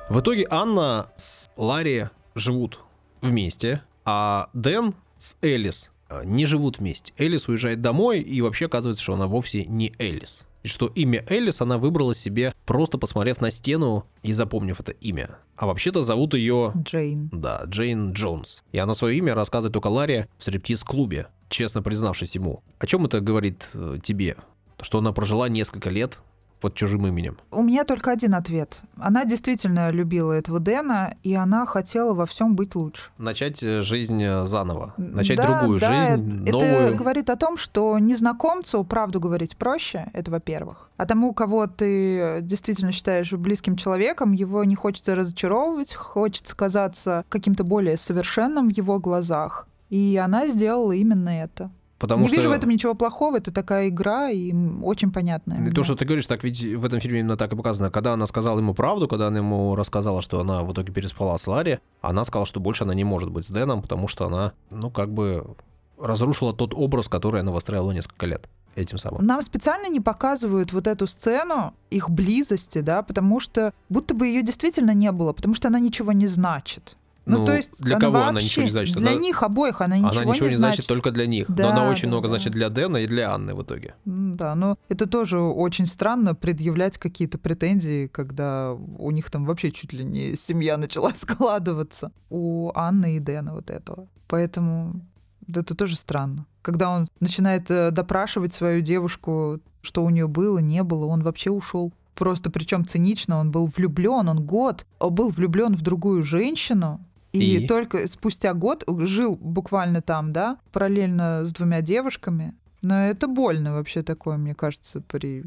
В 0.09 0.19
итоге 0.19 0.45
Анна 0.49 1.07
с 1.15 1.49
Ларри 1.55 2.07
живут 2.35 2.79
вместе, 3.21 3.81
а 4.05 4.49
Дэн 4.53 4.95
с 5.17 5.37
Элис 5.41 5.91
э, 6.09 6.23
не 6.25 6.45
живут 6.45 6.79
вместе. 6.79 7.13
Элис 7.17 7.47
уезжает 7.47 7.81
домой, 7.81 8.19
и 8.19 8.41
вообще 8.41 8.65
оказывается, 8.65 9.03
что 9.03 9.13
она 9.13 9.27
вовсе 9.27 9.65
не 9.65 9.93
Элис. 9.99 10.45
И 10.63 10.67
что 10.67 10.87
имя 10.87 11.25
Элис 11.27 11.61
она 11.61 11.77
выбрала 11.77 12.15
себе, 12.15 12.53
просто 12.65 12.97
посмотрев 12.97 13.41
на 13.41 13.51
стену 13.51 14.05
и 14.21 14.31
запомнив 14.31 14.79
это 14.79 14.93
имя. 14.93 15.37
А 15.57 15.65
вообще-то 15.65 16.03
зовут 16.03 16.33
ее, 16.33 16.71
Джейн. 16.77 17.29
да, 17.31 17.63
Джейн 17.65 18.13
Джонс. 18.13 18.63
И 18.71 18.77
она 18.77 18.95
свое 18.95 19.17
имя 19.17 19.35
рассказывает 19.35 19.73
только 19.73 19.87
Ларри 19.87 20.27
в 20.37 20.43
стриптиз-клубе, 20.43 21.27
честно 21.49 21.81
признавшись 21.81 22.35
ему. 22.35 22.63
О 22.79 22.87
чем 22.87 23.05
это 23.05 23.19
говорит 23.19 23.69
э, 23.73 23.99
тебе? 24.01 24.37
Что 24.81 24.99
она 24.99 25.11
прожила 25.11 25.49
несколько 25.49 25.89
лет 25.89 26.19
под 26.63 26.75
чужим 26.75 27.05
именем. 27.05 27.35
У 27.51 27.61
меня 27.61 27.83
только 27.83 28.11
один 28.11 28.35
ответ. 28.35 28.79
Она 28.95 29.25
действительно 29.25 29.91
любила 29.91 30.31
этого 30.31 30.61
Дэна, 30.61 31.17
и 31.21 31.33
она 31.35 31.65
хотела 31.65 32.13
во 32.13 32.25
всем 32.25 32.55
быть 32.55 32.73
лучше. 32.73 33.01
Начать 33.17 33.61
э, 33.61 33.81
жизнь 33.81 34.23
э, 34.23 34.45
заново. 34.45 34.93
Начать 34.95 35.35
Да, 35.39 35.59
другую 35.59 35.81
да, 35.81 35.87
жизнь, 35.87 36.43
это 36.43 36.51
новую. 36.53 36.95
говорит 36.95 37.29
о 37.29 37.35
том, 37.35 37.57
что 37.57 37.99
незнакомцу 37.99 38.81
правду 38.85 39.19
говорить 39.19 39.57
проще, 39.57 40.09
это 40.13 40.31
во-первых. 40.31 40.89
А 40.95 41.05
тому, 41.05 41.33
кого 41.33 41.67
ты 41.67 42.39
действительно 42.41 42.93
считаешь 42.93 43.33
близким 43.33 43.75
человеком, 43.75 44.31
его 44.31 44.63
не 44.63 44.75
хочется 44.75 45.15
разочаровывать, 45.15 45.93
хочется 45.93 46.55
казаться 46.55 47.25
каким-то 47.27 47.65
более 47.65 47.97
совершенным 47.97 48.69
в 48.69 48.71
его 48.77 48.99
глазах. 48.99 49.67
И 49.89 50.17
она 50.23 50.47
сделала 50.47 50.93
именно 50.93 51.27
это. 51.27 51.71
Потому 52.03 52.23
не 52.23 52.27
что 52.27 52.35
вижу 52.35 52.49
в 52.49 52.51
этом 52.51 52.69
ничего 52.69 52.95
плохого, 52.95 53.37
это 53.37 53.53
такая 53.53 53.87
игра 53.87 54.29
и 54.29 54.53
очень 54.81 55.09
понятная. 55.09 55.65
И 55.65 55.71
то, 55.71 55.83
что 55.83 55.95
ты 55.95 56.03
говоришь, 56.03 56.25
так 56.25 56.43
ведь 56.43 56.61
в 56.61 56.83
этом 56.83 56.99
фильме 56.99 57.21
именно 57.21 57.37
так 57.37 57.53
и 57.53 57.55
показано. 57.55 57.91
Когда 57.91 58.11
она 58.11 58.27
сказала 58.27 58.59
ему 58.59 58.73
правду, 58.73 59.07
когда 59.07 59.27
она 59.27 59.37
ему 59.37 59.73
рассказала, 59.73 60.21
что 60.21 60.41
она 60.41 60.63
в 60.63 60.73
итоге 60.73 60.91
переспала 60.91 61.37
с 61.37 61.47
Ларри, 61.47 61.79
она 62.01 62.25
сказала, 62.25 62.45
что 62.45 62.59
больше 62.59 62.83
она 62.83 62.93
не 62.93 63.05
может 63.05 63.31
быть 63.31 63.45
с 63.45 63.51
Дэном, 63.51 63.81
потому 63.81 64.09
что 64.09 64.25
она, 64.25 64.51
ну, 64.69 64.91
как 64.91 65.13
бы 65.13 65.55
разрушила 65.97 66.53
тот 66.53 66.73
образ, 66.73 67.07
который 67.07 67.39
она 67.39 67.53
выстраивала 67.53 67.93
несколько 67.93 68.25
лет 68.25 68.49
этим 68.75 68.97
самым. 68.97 69.25
Нам 69.25 69.41
специально 69.41 69.87
не 69.87 70.01
показывают 70.01 70.73
вот 70.73 70.87
эту 70.87 71.07
сцену 71.07 71.73
их 71.89 72.09
близости, 72.09 72.81
да, 72.81 73.01
потому 73.01 73.39
что 73.39 73.73
будто 73.87 74.13
бы 74.13 74.27
ее 74.27 74.43
действительно 74.43 74.93
не 74.93 75.13
было, 75.13 75.31
потому 75.31 75.55
что 75.55 75.69
она 75.69 75.79
ничего 75.79 76.11
не 76.11 76.27
значит. 76.27 76.97
Ну, 77.25 77.39
Ну, 77.39 77.45
то 77.45 77.55
есть 77.55 77.71
для 77.81 77.95
она 77.95 78.01
кого 78.05 78.17
она 78.23 78.41
ничего 78.41 78.65
не 78.65 78.71
значит? 78.71 78.97
Для 78.97 79.11
Она- 79.11 79.19
них 79.19 79.43
обоих 79.43 79.79
она 79.81 79.97
ничего, 79.97 80.21
она 80.21 80.25
ничего 80.25 80.49
не 80.49 80.55
значит 80.57 80.87
только 80.87 81.11
для 81.11 81.25
них, 81.25 81.47
но 81.47 81.55
Да, 81.55 81.69
она 81.71 81.89
очень 81.89 82.03
да, 82.03 82.07
много 82.09 82.23
да. 82.23 82.29
значит 82.29 82.51
для 82.53 82.69
Дэна 82.69 82.97
и 82.97 83.07
для 83.07 83.31
Анны 83.33 83.55
в 83.55 83.63
итоге. 83.63 83.95
Да, 84.05 84.55
но 84.55 84.77
это 84.89 85.05
тоже 85.07 85.39
очень 85.39 85.87
странно 85.87 86.35
предъявлять 86.35 86.97
какие-то 86.97 87.37
претензии, 87.37 88.07
когда 88.07 88.73
у 88.73 89.11
них 89.11 89.31
там 89.31 89.45
вообще 89.45 89.71
чуть 89.71 89.93
ли 89.93 90.03
не 90.03 90.35
семья 90.35 90.77
начала 90.77 91.11
складываться. 91.15 92.11
У 92.29 92.71
Анны 92.75 93.15
и 93.15 93.19
Дэна 93.19 93.53
вот 93.53 93.69
этого. 93.69 94.07
Поэтому 94.27 95.01
это 95.47 95.75
тоже 95.75 95.95
странно. 95.95 96.45
Когда 96.61 96.89
он 96.89 97.07
начинает 97.19 97.69
э, 97.71 97.91
допрашивать 97.91 98.53
свою 98.53 98.81
девушку, 98.81 99.59
что 99.81 100.03
у 100.03 100.09
нее 100.09 100.27
было, 100.27 100.59
не 100.59 100.83
было, 100.83 101.05
он 101.05 101.21
вообще 101.23 101.51
ушел. 101.51 101.93
Просто 102.15 102.49
причем 102.51 102.85
цинично, 102.85 103.39
он 103.39 103.51
был 103.51 103.65
влюблен, 103.67 104.29
он 104.29 104.45
год 104.45 104.85
а 104.99 105.09
был 105.09 105.29
влюблен 105.31 105.75
в 105.75 105.81
другую 105.81 106.23
женщину, 106.23 106.99
И, 107.33 107.57
И? 107.57 107.67
только 107.67 108.07
спустя 108.07 108.53
год 108.53 108.83
жил 108.87 109.35
буквально 109.35 110.01
там, 110.01 110.31
да, 110.31 110.59
параллельно 110.71 111.45
с 111.45 111.51
двумя 111.53 111.81
девушками. 111.81 112.53
Но 112.83 113.07
это 113.07 113.27
больно 113.27 113.73
вообще 113.73 114.03
такое, 114.03 114.37
мне 114.37 114.53
кажется, 114.53 115.01
при... 115.01 115.43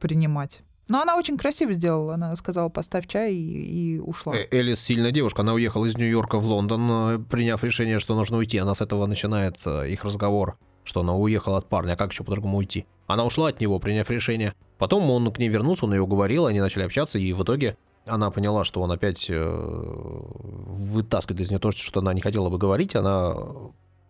принимать. 0.00 0.60
Но 0.88 1.02
она 1.02 1.16
очень 1.16 1.36
красиво 1.36 1.72
сделала. 1.72 2.14
Она 2.14 2.34
сказала, 2.36 2.70
поставь 2.70 3.06
чай 3.06 3.34
и, 3.34 3.96
и 3.96 3.98
ушла. 3.98 4.34
Э, 4.34 4.46
Элис 4.50 4.80
сильная 4.80 5.10
девушка, 5.10 5.42
она 5.42 5.52
уехала 5.52 5.84
из 5.84 5.96
Нью-Йорка 5.98 6.38
в 6.38 6.46
Лондон, 6.46 6.90
э, 6.90 7.18
приняв 7.18 7.62
решение, 7.62 7.98
что 7.98 8.14
нужно 8.14 8.38
уйти. 8.38 8.56
Она 8.56 8.74
с 8.74 8.80
этого 8.80 9.04
начинается 9.06 9.84
их 9.84 10.04
разговор, 10.04 10.56
что 10.84 11.00
она 11.00 11.14
уехала 11.14 11.58
от 11.58 11.68
парня, 11.68 11.92
а 11.92 11.96
как 11.96 12.12
еще 12.12 12.24
по-другому 12.24 12.56
уйти? 12.56 12.86
Она 13.06 13.24
ушла 13.24 13.48
от 13.48 13.60
него, 13.60 13.78
приняв 13.78 14.08
решение. 14.08 14.54
Потом 14.78 15.10
он 15.10 15.30
к 15.30 15.38
ней 15.38 15.48
вернулся, 15.48 15.84
он 15.84 15.92
ее 15.92 16.00
уговорил, 16.00 16.46
они 16.46 16.60
начали 16.60 16.84
общаться, 16.84 17.18
и 17.18 17.32
в 17.34 17.42
итоге 17.42 17.76
она 18.08 18.30
поняла, 18.30 18.64
что 18.64 18.82
он 18.82 18.92
опять 18.92 19.26
э, 19.28 19.38
вытаскивает 19.38 21.40
из 21.40 21.50
нее 21.50 21.58
то, 21.58 21.70
что 21.70 22.00
она 22.00 22.14
не 22.14 22.20
хотела 22.20 22.50
бы 22.50 22.58
говорить, 22.58 22.96
она 22.96 23.36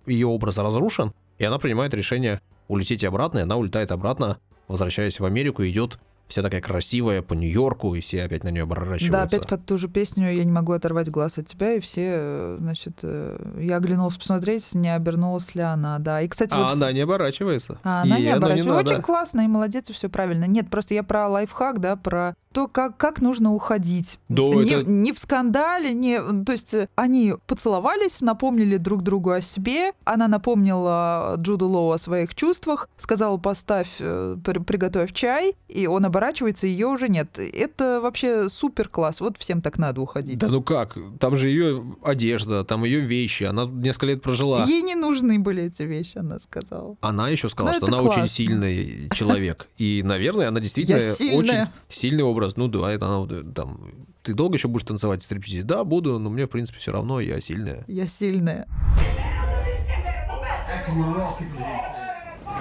ее 0.06 0.26
образ 0.26 0.58
разрушен, 0.58 1.12
и 1.38 1.44
она 1.44 1.58
принимает 1.58 1.94
решение 1.94 2.40
улететь 2.68 3.04
обратно, 3.04 3.40
и 3.40 3.42
она 3.42 3.56
улетает 3.56 3.92
обратно, 3.92 4.38
возвращаясь 4.68 5.20
в 5.20 5.24
Америку, 5.24 5.64
идет 5.64 5.98
вся 6.28 6.42
такая 6.42 6.60
красивая 6.60 7.22
по 7.22 7.34
Нью-Йорку, 7.34 7.94
и 7.94 8.00
все 8.00 8.22
опять 8.24 8.44
на 8.44 8.48
нее 8.50 8.62
оборачиваются. 8.64 9.10
Да, 9.12 9.22
опять 9.22 9.46
под 9.48 9.64
ту 9.66 9.78
же 9.78 9.88
песню 9.88 10.30
«Я 10.32 10.44
не 10.44 10.52
могу 10.52 10.72
оторвать 10.72 11.10
глаз 11.10 11.38
от 11.38 11.46
тебя», 11.46 11.74
и 11.74 11.80
все, 11.80 12.56
значит, 12.60 12.98
э, 13.02 13.58
я 13.60 13.76
оглянулась 13.76 14.16
посмотреть, 14.16 14.74
не 14.74 14.94
обернулась 14.94 15.54
ли 15.54 15.62
она, 15.62 15.98
да. 15.98 16.20
И, 16.22 16.28
кстати, 16.28 16.52
А 16.54 16.58
вот... 16.64 16.72
она 16.72 16.92
не 16.92 17.00
оборачивается. 17.00 17.78
А 17.82 18.02
она 18.02 18.16
Ей 18.16 18.24
не 18.26 18.30
оборачивается. 18.30 18.74
надо. 18.74 18.90
Очень 18.92 19.02
классно, 19.02 19.40
и 19.40 19.46
молодец, 19.46 19.88
и 19.90 19.92
все 19.92 20.08
правильно. 20.08 20.44
Нет, 20.44 20.68
просто 20.70 20.94
я 20.94 21.02
про 21.02 21.28
лайфхак, 21.28 21.80
да, 21.80 21.96
про 21.96 22.34
то, 22.52 22.66
как, 22.66 22.96
как 22.96 23.20
нужно 23.20 23.52
уходить. 23.52 24.18
Да, 24.28 24.42
не, 24.42 24.70
это- 24.70 24.90
не 24.90 25.12
в 25.12 25.18
скандале, 25.18 25.92
не... 25.94 26.18
То 26.44 26.52
есть 26.52 26.72
э, 26.74 26.88
они 26.94 27.34
поцеловались, 27.46 28.20
напомнили 28.20 28.76
друг 28.78 29.02
другу 29.02 29.30
о 29.30 29.40
себе, 29.40 29.92
она 30.04 30.28
напомнила 30.28 31.34
Джуду 31.38 31.68
Лоу 31.68 31.92
о 31.92 31.98
своих 31.98 32.34
чувствах, 32.34 32.88
сказала, 32.96 33.36
поставь, 33.36 33.88
э, 34.00 34.36
при- 34.44 34.58
приготовь 34.58 35.12
чай, 35.12 35.54
и 35.68 35.86
он 35.86 36.04
оборачивается, 36.04 36.17
ее 36.66 36.86
уже 36.86 37.08
нет. 37.08 37.38
Это 37.38 38.00
вообще 38.00 38.48
супер 38.48 38.88
класс. 38.88 39.20
Вот 39.20 39.36
всем 39.38 39.60
так 39.60 39.78
надо 39.78 40.00
уходить. 40.00 40.38
Да 40.38 40.48
ну 40.48 40.62
как? 40.62 40.96
Там 41.20 41.36
же 41.36 41.48
ее 41.48 41.84
одежда, 42.02 42.64
там 42.64 42.84
ее 42.84 43.00
вещи. 43.00 43.44
Она 43.44 43.64
несколько 43.66 44.06
лет 44.06 44.22
прожила. 44.22 44.64
Ей 44.64 44.82
не 44.82 44.94
нужны 44.94 45.38
были 45.38 45.64
эти 45.64 45.82
вещи, 45.82 46.18
она 46.18 46.38
сказала. 46.38 46.96
Она 47.00 47.28
еще 47.28 47.48
сказала, 47.48 47.72
Ну, 47.72 47.76
что 47.78 47.86
она 47.86 47.98
очень 47.98 48.14
классно. 48.14 48.28
сильный 48.28 49.08
человек. 49.14 49.68
И, 49.76 50.02
наверное, 50.04 50.48
она 50.48 50.60
действительно 50.60 50.98
очень 51.36 51.66
сильный 51.88 52.24
образ. 52.24 52.56
Ну 52.56 52.68
да, 52.68 52.90
это 52.92 53.06
она 53.06 53.18
вот, 53.18 53.32
э, 53.32 53.42
там. 53.54 54.06
Ты 54.22 54.34
долго 54.34 54.56
еще 54.56 54.68
будешь 54.68 54.84
танцевать 54.86 55.22
в 55.22 55.24
стриптизе? 55.24 55.62
Да, 55.62 55.84
буду, 55.84 56.18
но 56.18 56.28
мне, 56.28 56.46
в 56.46 56.50
принципе, 56.50 56.78
все 56.78 56.92
равно, 56.92 57.20
я 57.20 57.40
сильная. 57.40 57.84
Я 57.86 58.06
сильная. 58.06 58.66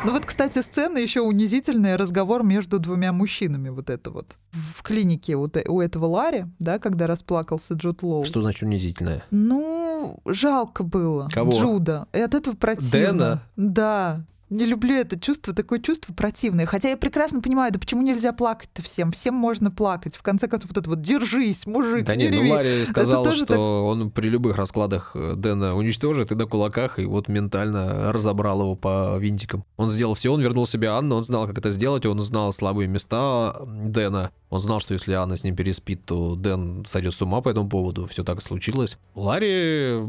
Ну 0.06 0.12
вот, 0.12 0.26
кстати, 0.26 0.62
сцена 0.62 1.00
еще 1.00 1.22
унизительная, 1.22 1.98
разговор 1.98 2.44
между 2.44 2.80
двумя 2.80 3.12
мужчинами, 3.12 3.70
вот 3.70 3.90
это 3.90 4.12
вот. 4.12 4.38
В 4.52 4.84
клинике 4.84 5.36
вот 5.36 5.58
э- 5.58 5.66
у 5.68 5.82
этого 5.82 6.06
Ларри, 6.06 6.46
да, 6.60 6.80
когда 6.80 7.08
расплакался 7.08 7.74
Джуд 7.74 8.04
Лоу. 8.04 8.24
Что 8.24 8.42
значит 8.42 8.64
унизительная? 8.64 9.24
Ну, 9.32 10.20
жалко 10.26 10.84
было 10.84 11.30
Кого? 11.34 11.52
Джуда. 11.52 12.08
И 12.14 12.20
от 12.20 12.36
этого 12.36 12.56
противно. 12.56 12.90
Дэна? 12.92 13.44
Да. 13.56 14.26
Не 14.50 14.66
люблю 14.66 14.96
это 14.96 15.20
чувство, 15.20 15.54
такое 15.54 15.80
чувство 15.80 16.14
противное. 16.14 16.66
Хотя 16.66 16.90
я 16.90 16.98
прекрасно 16.98 17.42
понимаю, 17.42 17.74
да 17.74 17.80
почему 17.80 18.02
нельзя 18.02 18.32
плакать-то 18.32 18.82
всем? 18.82 19.12
Всем 19.12 19.34
можно 19.34 19.72
плакать. 19.72 20.16
В 20.16 20.22
конце 20.22 20.48
концов, 20.48 20.70
вот 20.72 20.78
это 20.78 20.90
вот 20.90 21.02
«держись, 21.02 21.66
мужик, 21.66 22.06
Да 22.06 22.16
не 22.16 22.30
не, 22.30 22.38
ну 22.38 22.44
реви». 22.44 22.52
Ларри 22.52 22.86
сказал, 22.86 23.32
что 23.34 23.86
он 23.86 24.10
при 24.10 24.30
любых 24.30 24.56
раскладах 24.56 25.12
э, 25.16 25.34
Дэна 25.36 25.76
уничтожит 25.76 26.32
и 26.32 26.36
на 26.36 26.46
кулаках, 26.46 26.98
и 26.98 27.06
вот 27.06 27.28
ментально 27.28 28.14
разобрал 28.14 28.62
его 28.62 28.76
по 28.76 29.18
винтикам. 29.18 29.66
Он 29.76 29.90
сделал 29.90 30.14
все, 30.14 30.32
он 30.32 30.42
вернул 30.42 30.66
себе 30.66 30.90
Анну, 30.90 31.16
он 31.16 31.26
знал, 31.26 31.46
как 31.46 31.58
это 31.58 31.72
сделать, 31.72 32.06
он 32.06 32.20
знал 32.22 32.54
слабые 32.54 32.88
места 32.88 33.54
Дэна. 33.66 34.32
Он 34.50 34.60
знал, 34.62 34.80
что 34.80 34.94
если 34.94 35.12
Анна 35.14 35.36
с 35.36 35.44
ним 35.44 35.58
переспит, 35.58 36.06
то 36.06 36.36
Дэн 36.36 36.86
сойдет 36.88 37.14
с 37.14 37.22
ума 37.22 37.42
по 37.42 37.50
этому 37.50 37.68
поводу. 37.68 38.06
Все 38.06 38.24
так 38.24 38.40
и 38.40 38.42
случилось. 38.42 38.98
Ларри 39.14 40.00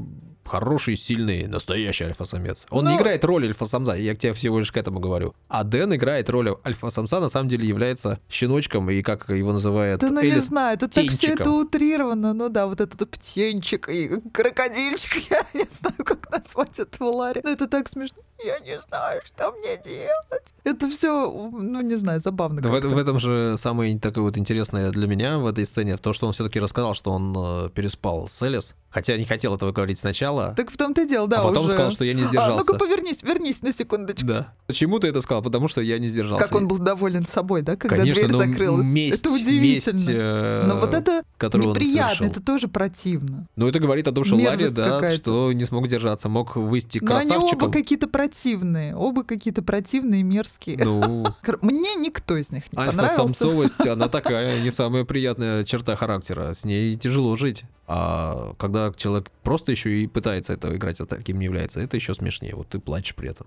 хороший, 0.49 0.97
сильный, 0.97 1.47
настоящий 1.47 2.05
альфа-самец. 2.05 2.67
Он 2.71 2.85
не 2.85 2.91
Ну- 2.93 2.97
играет 2.99 3.25
роль 3.25 3.47
альфа-самца, 3.47 3.95
я 3.95 4.15
к 4.15 4.19
тебе 4.19 4.33
всего 4.33 4.59
лишь 4.59 4.73
к 4.73 4.77
этому 4.77 4.99
говорю. 5.01 5.35
А 5.49 5.63
Дэн 5.65 5.95
играет 5.95 6.29
роль 6.31 6.57
альфа-самца, 6.65 7.21
на 7.21 7.29
самом 7.29 7.49
деле 7.49 7.69
является 7.69 8.19
щеночком, 8.29 8.91
и 8.91 9.03
как 9.03 9.29
его 9.29 9.53
называет 9.53 10.01
Да 10.01 10.09
ну 10.11 10.21
не 10.21 10.29
Элис, 10.29 10.45
знаю, 10.47 10.75
это 10.75 10.89
так 10.89 11.09
все 11.11 11.33
это 11.35 11.51
утрировано. 11.51 12.33
Ну 12.35 12.49
да, 12.49 12.67
вот 12.67 12.81
этот 12.81 13.09
птенчик 13.11 13.89
и 13.89 14.21
крокодильчик, 14.33 15.23
я 15.31 15.43
не 15.55 15.67
знаю, 15.71 15.97
как 16.05 16.31
назвать 16.31 16.79
этого 16.79 17.11
Ларри. 17.11 17.41
Но 17.45 17.51
это 17.51 17.67
так 17.69 17.89
смешно. 17.89 18.19
Я 18.44 18.59
не 18.61 18.81
знаю, 18.88 19.20
что 19.24 19.51
мне 19.53 19.77
делать. 19.85 20.42
Это 20.64 20.88
все, 20.90 21.31
ну 21.31 21.81
не 21.81 21.96
знаю, 21.96 22.20
забавно. 22.20 22.61
Да 22.61 22.68
в, 22.68 22.81
в 22.81 22.98
этом 22.98 23.18
же 23.18 23.57
самое 23.59 23.98
такое 23.98 24.22
вот 24.22 24.37
интересное 24.37 24.90
для 24.90 25.07
меня 25.09 25.38
в 25.38 25.46
этой 25.46 25.64
сцене, 25.66 25.96
то, 25.96 26.12
что 26.12 26.27
он 26.27 26.33
все-таки 26.33 26.61
рассказал, 26.61 26.94
что 26.94 27.11
он 27.11 27.35
э, 27.37 27.70
переспал 27.70 28.29
с 28.29 28.40
Элис, 28.42 28.74
хотя 28.90 29.16
не 29.16 29.24
хотел 29.24 29.55
этого 29.57 29.72
говорить 29.72 29.98
сначала, 29.98 30.53
Так 30.57 30.70
в 30.70 30.77
том-то 30.77 31.03
и 31.03 31.09
дело, 31.09 31.27
да, 31.27 31.40
а 31.40 31.44
потом 31.48 31.64
уже. 31.66 31.74
сказал, 31.74 31.90
что 31.90 32.05
я 32.05 32.14
не 32.14 32.22
А, 32.22 32.27
сдержался. 32.27 32.72
ну-ка 32.72 32.79
повернись, 32.79 33.22
вернись 33.22 33.62
на 33.62 33.72
секундочку. 33.72 34.27
Да. 34.27 34.53
Почему 34.66 34.98
ты 34.98 35.09
это 35.09 35.20
сказал? 35.20 35.42
Потому 35.42 35.66
что 35.68 35.81
я 35.81 35.98
не 35.98 36.09
сдержался. 36.09 36.44
Как 36.46 36.55
он 36.57 36.68
был 36.68 36.79
доволен 36.79 37.27
собой, 37.27 37.62
да, 37.62 37.77
когда 37.77 37.96
Конечно, 37.96 38.29
дверь 38.29 38.33
но 38.33 38.38
закрылась. 38.38 38.87
месть, 38.87 39.20
это 39.20 39.31
удивительно. 39.35 39.96
месть, 39.98 40.09
э, 40.11 40.64
Но 40.66 40.77
вот 40.81 40.94
это 40.94 41.22
которую 41.38 41.70
он 41.70 41.74
неприятно, 41.77 42.16
совершил. 42.16 42.27
это 42.27 42.42
тоже 42.42 42.68
противно. 42.68 43.46
Ну, 43.57 43.66
это 43.68 43.79
говорит 43.81 44.07
о 44.09 44.12
том, 44.12 44.24
что 44.24 44.35
Ларри, 44.35 44.48
мерзость 44.48 44.74
да, 44.74 44.90
какая-то. 44.90 45.16
что 45.16 45.53
не 45.53 45.64
смог 45.64 45.88
держаться, 45.88 46.29
мог 46.29 46.57
выйти 46.57 46.98
Но 47.01 47.16
они 47.16 47.27
оба 47.27 47.35
красавчиком. 47.37 47.70
какие-то 47.72 48.09
противные, 48.09 48.94
оба 48.94 49.22
какие-то 49.24 49.62
противные, 49.62 50.22
мерзкие. 50.22 50.79
Ну, 50.85 51.24
Мне 51.62 51.94
никто 51.96 52.37
из 52.37 52.51
них 52.51 52.64
не 52.72 52.77
понравился. 52.77 53.03
альфа-самцовость, 53.05 53.87
она 53.87 54.09
такая 54.09 54.61
не 54.61 54.70
самая 54.70 55.05
приятная 55.05 55.64
черта 55.64 55.96
характера. 55.96 56.53
С 56.53 56.64
ней 56.64 56.96
тяжело 56.96 57.35
жить. 57.37 57.64
А 57.87 58.53
когда 58.59 58.92
человек 58.94 59.31
просто 59.42 59.70
еще 59.72 60.03
и 60.03 60.07
пытается 60.07 60.53
это 60.53 60.77
играть, 60.77 61.01
а 61.01 61.07
таким 61.07 61.38
не 61.38 61.46
является, 61.46 61.81
это 61.81 61.96
еще 61.96 62.12
смешнее. 62.14 62.55
Вот 62.55 62.68
ты 62.68 62.79
плачешь 62.81 63.14
при 63.14 63.31
этом. 63.31 63.46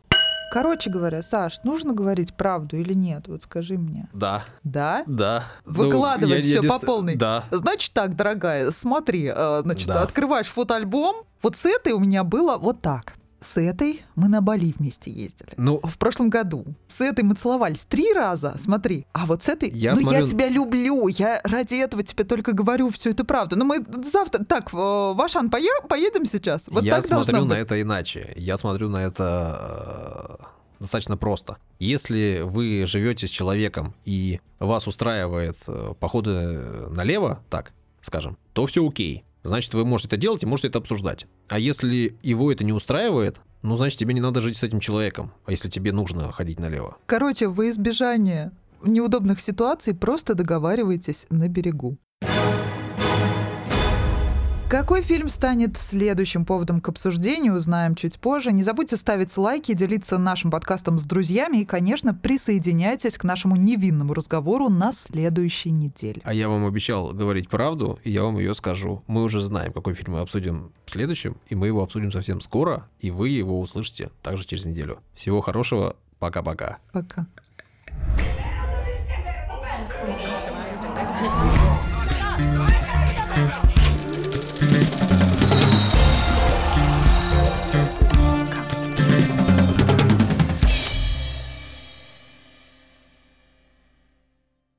Короче 0.51 0.89
говоря, 0.89 1.21
Саш, 1.21 1.63
нужно 1.63 1.93
говорить 1.93 2.33
правду 2.35 2.75
или 2.75 2.93
нет? 2.93 3.27
Вот 3.29 3.43
скажи 3.43 3.77
мне. 3.77 4.09
Да, 4.13 4.43
Да? 4.65 5.03
да. 5.07 5.45
Выкладывать 5.65 6.21
Ну, 6.21 6.27
я- 6.27 6.35
я 6.35 6.41
всё 6.41 6.61
не 6.61 6.67
по 6.67 6.77
ст- 6.79 6.85
полной. 6.85 7.15
Да. 7.15 7.43
Значит 7.51 7.93
так, 7.93 8.15
дорогая, 8.17 8.69
смотри, 8.71 9.31
э, 9.33 9.61
значит, 9.63 9.87
Да. 9.87 10.01
открываешь 10.01 10.47
фотоальбом. 10.47 11.15
Вот 11.41 11.55
с 11.55 11.65
этой 11.65 11.93
у 11.93 11.99
меня 11.99 12.25
было 12.25 12.57
вот 12.57 12.81
так. 12.81 13.13
С 13.41 13.57
этой 13.57 14.03
мы 14.15 14.27
на 14.27 14.39
Бали 14.41 14.71
вместе 14.77 15.09
ездили. 15.11 15.49
Ну, 15.57 15.79
В 15.83 15.97
прошлом 15.97 16.29
году. 16.29 16.63
С 16.87 17.01
этой 17.01 17.23
мы 17.23 17.33
целовались 17.33 17.83
три 17.85 18.13
раза, 18.13 18.55
смотри. 18.59 19.07
А 19.13 19.25
вот 19.25 19.41
с 19.41 19.49
этой... 19.49 19.69
Я 19.69 19.93
ну, 19.95 20.01
я 20.01 20.05
смотрю- 20.05 20.27
тебя 20.27 20.47
люблю, 20.47 21.07
я 21.07 21.41
ради 21.43 21.75
этого 21.75 22.03
тебе 22.03 22.23
только 22.23 22.53
говорю 22.53 22.91
все 22.91 23.09
это 23.09 23.25
правда. 23.25 23.55
Но 23.55 23.65
мы 23.65 23.83
завтра... 24.03 24.43
Так, 24.43 24.71
в 24.71 25.13
Вашан 25.13 25.49
пое- 25.49 25.87
поедем 25.89 26.25
сейчас? 26.25 26.61
Вот 26.67 26.83
я 26.83 26.97
так 26.97 27.05
смотрю 27.05 27.45
на 27.45 27.55
это 27.55 27.81
иначе. 27.81 28.31
Я 28.37 28.57
смотрю 28.57 28.89
на 28.89 28.97
это 28.97 30.37
э, 30.39 30.45
достаточно 30.79 31.17
просто. 31.17 31.57
Если 31.79 32.41
вы 32.43 32.85
живете 32.85 33.25
с 33.25 33.31
человеком 33.31 33.95
и 34.05 34.39
вас 34.59 34.85
устраивает 34.85 35.57
э, 35.67 35.93
походы 35.99 36.89
налево, 36.89 37.43
так 37.49 37.71
скажем, 38.01 38.37
то 38.53 38.67
все 38.67 38.87
окей. 38.87 39.23
Значит, 39.43 39.73
вы 39.73 39.85
можете 39.85 40.09
это 40.09 40.17
делать 40.17 40.43
и 40.43 40.45
можете 40.45 40.67
это 40.67 40.79
обсуждать. 40.79 41.25
А 41.49 41.57
если 41.57 42.17
его 42.21 42.51
это 42.51 42.63
не 42.63 42.73
устраивает, 42.73 43.41
ну, 43.61 43.75
значит, 43.75 43.99
тебе 43.99 44.13
не 44.13 44.21
надо 44.21 44.41
жить 44.41 44.57
с 44.57 44.63
этим 44.63 44.79
человеком, 44.79 45.31
а 45.45 45.51
если 45.51 45.69
тебе 45.69 45.91
нужно 45.91 46.31
ходить 46.31 46.59
налево. 46.59 46.97
Короче, 47.05 47.47
во 47.47 47.69
избежание 47.69 48.51
неудобных 48.83 49.41
ситуаций 49.41 49.93
просто 49.93 50.35
договаривайтесь 50.35 51.25
на 51.29 51.47
берегу. 51.47 51.97
Какой 54.71 55.01
фильм 55.01 55.27
станет 55.27 55.77
следующим 55.77 56.45
поводом 56.45 56.79
к 56.79 56.87
обсуждению, 56.87 57.55
узнаем 57.55 57.93
чуть 57.93 58.17
позже. 58.17 58.53
Не 58.53 58.63
забудьте 58.63 58.95
ставить 58.95 59.35
лайки, 59.35 59.73
делиться 59.73 60.17
нашим 60.17 60.49
подкастом 60.49 60.97
с 60.97 61.03
друзьями 61.03 61.57
и, 61.57 61.65
конечно, 61.65 62.13
присоединяйтесь 62.13 63.17
к 63.17 63.25
нашему 63.25 63.57
невинному 63.57 64.13
разговору 64.13 64.69
на 64.69 64.93
следующей 64.93 65.71
неделе. 65.71 66.21
А 66.23 66.33
я 66.33 66.47
вам 66.47 66.65
обещал 66.65 67.11
говорить 67.11 67.49
правду, 67.49 67.99
и 68.05 68.11
я 68.11 68.23
вам 68.23 68.37
ее 68.37 68.55
скажу. 68.55 69.03
Мы 69.07 69.23
уже 69.23 69.41
знаем, 69.41 69.73
какой 69.73 69.93
фильм 69.93 70.13
мы 70.13 70.21
обсудим 70.21 70.71
следующим, 70.85 71.35
и 71.49 71.55
мы 71.55 71.67
его 71.67 71.83
обсудим 71.83 72.13
совсем 72.13 72.39
скоро, 72.39 72.87
и 73.01 73.11
вы 73.11 73.27
его 73.27 73.59
услышите 73.59 74.09
также 74.23 74.45
через 74.45 74.63
неделю. 74.63 74.99
Всего 75.13 75.41
хорошего, 75.41 75.97
пока-пока. 76.17 76.77
Пока. 76.93 77.27
Thank 83.33 83.65
you. 83.65 83.70